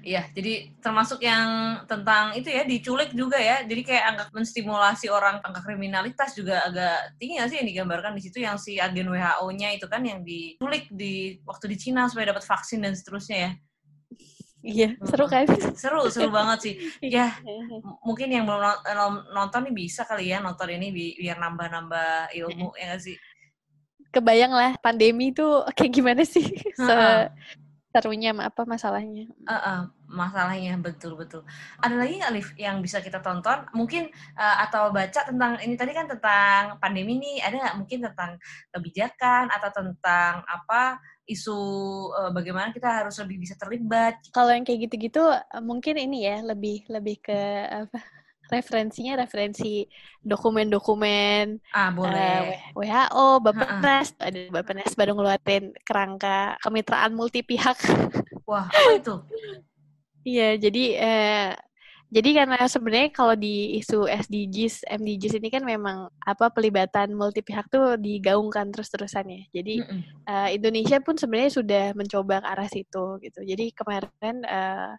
Iya, 0.00 0.24
jadi 0.32 0.72
termasuk 0.80 1.20
yang 1.20 1.84
tentang 1.84 2.32
itu 2.32 2.48
ya 2.48 2.64
diculik 2.64 3.12
juga 3.12 3.36
ya. 3.36 3.60
Jadi 3.60 3.84
kayak 3.84 4.04
angka 4.08 4.24
menstimulasi 4.32 5.12
orang 5.12 5.44
angka 5.44 5.60
kriminalitas 5.60 6.32
juga 6.32 6.64
agak 6.64 7.20
tinggi 7.20 7.36
sih 7.52 7.60
yang 7.60 7.68
digambarkan 7.68 8.16
di 8.16 8.22
situ 8.24 8.40
yang 8.40 8.56
si 8.56 8.80
agen 8.80 9.12
WHO-nya 9.12 9.76
itu 9.76 9.84
kan 9.84 10.00
yang 10.00 10.24
diculik 10.24 10.88
di 10.88 11.44
waktu 11.44 11.68
di 11.68 11.76
Cina 11.76 12.08
supaya 12.08 12.32
dapat 12.32 12.44
vaksin 12.48 12.80
dan 12.80 12.96
seterusnya 12.96 13.36
ya. 13.36 13.52
Iya, 14.62 14.88
seru 15.02 15.26
kan? 15.26 15.44
Seru, 15.74 16.06
seru 16.06 16.30
banget 16.30 16.58
sih. 16.62 16.74
Ya, 17.02 17.34
mungkin 18.06 18.30
yang 18.30 18.46
belum 18.46 19.34
nonton 19.34 19.66
nih 19.66 19.74
bisa 19.74 20.06
kali 20.06 20.30
ya 20.30 20.38
nonton 20.38 20.70
ini 20.70 20.88
biar 21.18 21.36
nambah-nambah 21.36 22.30
ilmu 22.32 22.70
ya 22.78 22.94
gak 22.94 23.02
sih? 23.02 23.18
Kebayang 24.12 24.54
lah 24.54 24.78
pandemi 24.78 25.34
itu 25.34 25.42
kayak 25.74 25.92
gimana 25.92 26.22
sih? 26.22 26.46
Se 26.78 26.96
serunya 27.92 28.32
apa 28.32 28.64
masalahnya? 28.64 29.28
Uh, 29.44 29.54
uh, 29.54 29.80
masalahnya 30.08 30.80
betul 30.80 31.14
betul. 31.20 31.44
Ada 31.84 31.94
lagi 32.00 32.18
nggak 32.18 32.32
Liv 32.32 32.48
yang 32.56 32.80
bisa 32.80 33.04
kita 33.04 33.20
tonton? 33.20 33.68
Mungkin 33.76 34.08
uh, 34.34 34.56
atau 34.64 34.88
baca 34.88 35.20
tentang 35.28 35.60
ini 35.60 35.76
tadi 35.76 35.92
kan 35.92 36.08
tentang 36.08 36.80
pandemi 36.80 37.20
nih. 37.20 37.44
Ada 37.44 37.54
nggak 37.60 37.76
mungkin 37.76 37.98
tentang 38.08 38.30
kebijakan 38.72 39.52
atau 39.52 39.70
tentang 39.70 40.40
apa 40.48 40.98
isu 41.28 41.58
uh, 42.16 42.30
bagaimana 42.32 42.72
kita 42.72 43.04
harus 43.04 43.14
lebih 43.20 43.44
bisa 43.44 43.54
terlibat? 43.60 44.16
Kalau 44.32 44.50
yang 44.50 44.64
kayak 44.64 44.88
gitu-gitu 44.88 45.22
mungkin 45.60 46.00
ini 46.00 46.24
ya 46.24 46.40
lebih 46.40 46.88
lebih 46.88 47.20
ke 47.20 47.40
apa? 47.68 48.21
Referensinya 48.52 49.16
referensi 49.16 49.88
dokumen-dokumen 50.20 51.56
ah, 51.72 51.88
boleh. 51.88 52.36
Uh, 52.76 52.84
eh, 52.84 52.92
WHO, 52.92 53.26
Bappenas, 53.40 54.12
ada 54.20 54.40
Bappenas 54.52 54.92
baru 54.92 55.16
ngeluarin 55.16 55.72
kerangka 55.82 56.60
kemitraan 56.60 57.16
multi 57.16 57.40
pihak. 57.40 57.80
Wah, 58.48 58.68
apa 58.68 58.90
itu? 58.92 59.16
Iya, 60.22 60.60
jadi 60.60 60.84
uh, 61.00 61.50
jadi 62.12 62.44
karena 62.44 62.60
sebenarnya 62.68 63.08
kalau 63.08 63.32
di 63.32 63.80
isu 63.80 64.04
SDGs, 64.04 64.84
MDGs 64.84 65.40
ini 65.40 65.48
kan 65.48 65.64
memang 65.64 66.12
apa 66.20 66.52
pelibatan 66.52 67.16
multi 67.16 67.40
pihak 67.40 67.72
tuh 67.72 67.96
digaungkan 67.96 68.68
terus-terusan 68.68 69.32
ya. 69.32 69.42
Jadi 69.48 69.80
mm 69.80 69.88
-mm. 69.88 70.02
Uh, 70.28 70.48
Indonesia 70.52 71.00
pun 71.00 71.16
sebenarnya 71.16 71.52
sudah 71.56 71.84
mencoba 71.96 72.44
ke 72.44 72.48
arah 72.52 72.68
situ 72.68 73.16
gitu. 73.24 73.40
Jadi 73.40 73.72
kemarin 73.72 74.44
uh, 74.44 74.92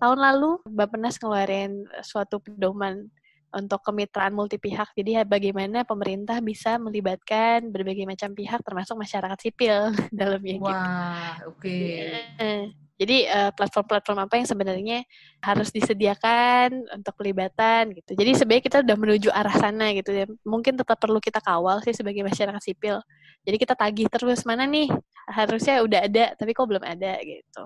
tahun 0.00 0.18
lalu 0.18 0.64
Bappenas 0.64 1.20
ngeluarin 1.20 1.84
suatu 2.00 2.40
pedoman 2.40 3.06
untuk 3.50 3.82
kemitraan 3.82 4.32
multi 4.32 4.56
pihak. 4.56 4.94
Jadi 4.94 5.20
bagaimana 5.26 5.82
pemerintah 5.82 6.38
bisa 6.38 6.78
melibatkan 6.78 7.68
berbagai 7.68 8.06
macam 8.06 8.30
pihak 8.32 8.62
termasuk 8.62 8.94
masyarakat 8.96 9.38
sipil 9.38 9.90
dalamnya 10.14 10.56
gitu. 10.56 10.70
Wah, 10.70 11.34
oke. 11.46 11.58
Okay. 11.58 12.14
Iya. 12.38 12.58
Jadi 13.00 13.24
uh, 13.32 13.48
platform-platform 13.56 14.18
apa 14.28 14.34
yang 14.36 14.44
sebenarnya 14.44 14.98
harus 15.40 15.72
disediakan 15.72 16.84
untuk 16.92 17.16
pelibatan 17.16 17.96
gitu. 17.96 18.12
Jadi 18.12 18.36
sebenarnya 18.36 18.64
kita 18.68 18.78
udah 18.84 18.96
menuju 19.00 19.28
arah 19.32 19.56
sana 19.56 19.88
gitu 19.96 20.12
ya. 20.12 20.28
Mungkin 20.44 20.76
tetap 20.76 21.00
perlu 21.00 21.16
kita 21.16 21.40
kawal 21.40 21.80
sih 21.80 21.96
sebagai 21.96 22.20
masyarakat 22.20 22.60
sipil. 22.60 23.00
Jadi 23.40 23.56
kita 23.56 23.72
tagih 23.72 24.04
terus 24.12 24.44
mana 24.44 24.68
nih 24.68 24.92
harusnya 25.32 25.80
udah 25.80 26.00
ada 26.04 26.36
tapi 26.36 26.52
kok 26.52 26.68
belum 26.68 26.84
ada 26.84 27.16
gitu. 27.24 27.62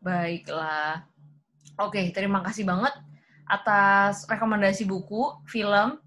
Baiklah. 0.00 1.04
Oke, 1.80 2.12
terima 2.12 2.40
kasih 2.44 2.64
banget 2.64 2.92
atas 3.48 4.24
rekomendasi 4.28 4.86
buku, 4.86 5.44
film, 5.48 6.00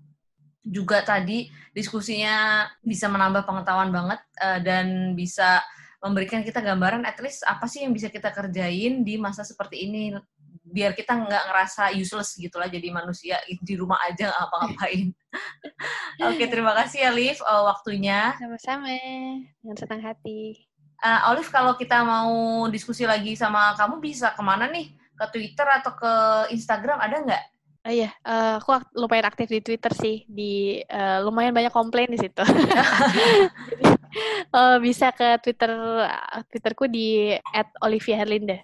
juga 0.63 1.03
tadi 1.03 1.51
diskusinya 1.75 2.65
bisa 2.79 3.11
menambah 3.11 3.43
pengetahuan 3.43 3.91
banget 3.91 4.21
uh, 4.39 4.59
dan 4.63 5.11
bisa 5.11 5.59
memberikan 5.99 6.39
kita 6.43 6.63
gambaran 6.63 7.03
at 7.03 7.19
least 7.19 7.43
apa 7.43 7.67
sih 7.67 7.83
yang 7.83 7.91
bisa 7.91 8.07
kita 8.07 8.31
kerjain 8.31 9.03
di 9.03 9.15
masa 9.19 9.43
seperti 9.43 9.87
ini 9.87 10.15
biar 10.63 10.95
kita 10.95 11.15
nggak 11.15 11.43
ngerasa 11.51 11.91
useless 11.95 12.39
gitulah 12.39 12.71
jadi 12.71 12.87
manusia 12.89 13.35
di 13.45 13.75
rumah 13.75 13.99
aja 14.07 14.31
apa-ngapain. 14.31 15.11
Oke, 16.31 16.47
terima 16.47 16.71
kasih 16.73 17.05
ya 17.05 17.11
Liv 17.11 17.37
uh, 17.43 17.67
waktunya. 17.67 18.31
Sama-sama. 18.39 18.89
Dengan 19.59 19.75
senang 19.75 20.01
hati. 20.01 20.72
Uh, 21.03 21.35
Olive, 21.35 21.51
kalau 21.51 21.75
kita 21.75 21.99
mau 21.99 22.63
diskusi 22.71 23.03
lagi 23.03 23.35
sama 23.35 23.75
kamu 23.75 23.99
bisa 23.99 24.31
ke 24.31 24.39
mana 24.39 24.71
nih? 24.71 24.87
Ke 25.19 25.27
Twitter 25.35 25.67
atau 25.67 25.91
ke 25.99 26.13
Instagram 26.55 26.95
ada 27.03 27.19
nggak? 27.19 27.43
Oh 27.83 27.91
iya, 27.91 28.15
uh, 28.23 28.63
aku 28.63 28.79
lumayan 28.95 29.27
aktif 29.27 29.51
di 29.51 29.59
Twitter 29.59 29.91
sih. 29.91 30.23
Di 30.31 30.79
uh, 30.87 31.19
lumayan 31.27 31.51
banyak 31.51 31.75
komplain 31.75 32.07
di 32.07 32.15
situ. 32.15 32.39
uh, 34.55 34.79
bisa 34.87 35.11
ke 35.11 35.43
Twitter 35.43 35.75
Twitterku 36.47 36.87
di 36.87 37.35
@olivia_herlinda. 37.83 38.63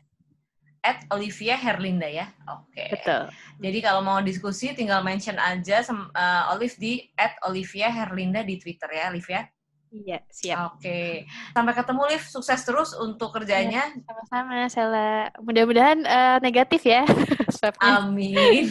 At 0.80 1.04
Olivia 1.12 1.60
Herlinda 1.60 2.08
ya, 2.08 2.32
oke. 2.48 2.72
Okay. 2.72 2.88
Betul. 2.96 3.28
Jadi 3.60 3.80
kalau 3.84 4.00
mau 4.00 4.24
diskusi 4.24 4.72
tinggal 4.72 5.04
mention 5.04 5.36
aja 5.36 5.84
uh, 5.92 6.56
Olive 6.56 6.80
di 6.80 7.04
at 7.20 7.36
Olivia 7.44 7.92
Herlinda 7.92 8.48
di 8.48 8.56
Twitter 8.56 8.88
ya, 8.88 9.12
Olivia. 9.12 9.44
Iya, 9.90 10.22
siap. 10.30 10.78
Oke. 10.78 11.26
Sampai 11.54 11.74
ketemu, 11.74 12.02
Liv. 12.14 12.24
Sukses 12.30 12.62
terus 12.62 12.94
untuk 12.94 13.34
kerjanya. 13.34 13.90
Ya, 13.90 14.06
sama-sama, 14.06 14.58
Sela. 14.70 15.34
Mudah-mudahan 15.42 16.00
uh, 16.06 16.38
negatif 16.46 16.86
ya. 16.86 17.06
Amin. 17.82 18.70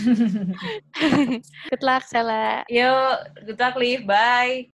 good 1.75 1.85
luck, 1.85 2.07
Sela. 2.07 2.63
Yuk, 2.71 3.17
good 3.51 3.59
luck, 3.59 3.75
Liv. 3.75 4.07
Bye. 4.07 4.71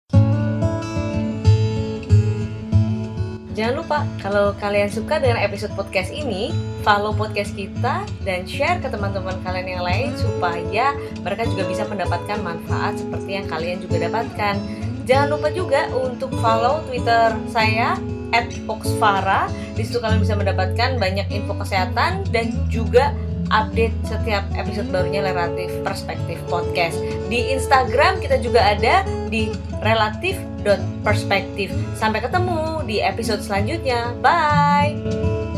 Jangan 3.54 3.74
lupa, 3.78 4.02
kalau 4.18 4.50
kalian 4.58 4.90
suka 4.90 5.22
dengan 5.22 5.38
episode 5.38 5.70
podcast 5.78 6.10
ini, 6.10 6.50
follow 6.82 7.14
podcast 7.14 7.54
kita 7.54 8.02
dan 8.26 8.42
share 8.50 8.82
ke 8.82 8.90
teman-teman 8.90 9.38
kalian 9.46 9.78
yang 9.78 9.84
lain 9.86 10.10
supaya 10.18 10.90
mereka 11.22 11.46
juga 11.46 11.62
bisa 11.70 11.86
mendapatkan 11.86 12.42
manfaat 12.42 12.98
seperti 12.98 13.38
yang 13.38 13.46
kalian 13.46 13.78
juga 13.78 14.10
dapatkan. 14.10 14.58
Jangan 15.04 15.36
lupa 15.36 15.48
juga 15.52 15.88
untuk 15.92 16.32
follow 16.40 16.80
Twitter 16.88 17.36
saya 17.52 17.96
at 18.32 18.48
Oxfara. 18.66 19.46
Di 19.76 19.84
situ 19.84 20.00
kalian 20.00 20.20
bisa 20.24 20.34
mendapatkan 20.34 20.96
banyak 20.96 21.28
info 21.30 21.54
kesehatan 21.60 22.24
dan 22.32 22.50
juga 22.72 23.12
update 23.52 23.92
setiap 24.08 24.44
episode 24.56 24.88
barunya 24.88 25.20
Relatif 25.20 25.68
Perspektif 25.84 26.40
Podcast. 26.48 26.96
Di 27.28 27.52
Instagram 27.52 28.18
kita 28.24 28.40
juga 28.40 28.64
ada 28.64 29.04
di 29.28 29.52
relatif.perspektif. 29.84 31.68
Sampai 32.00 32.24
ketemu 32.24 32.82
di 32.88 33.04
episode 33.04 33.44
selanjutnya. 33.44 34.16
Bye! 34.24 35.53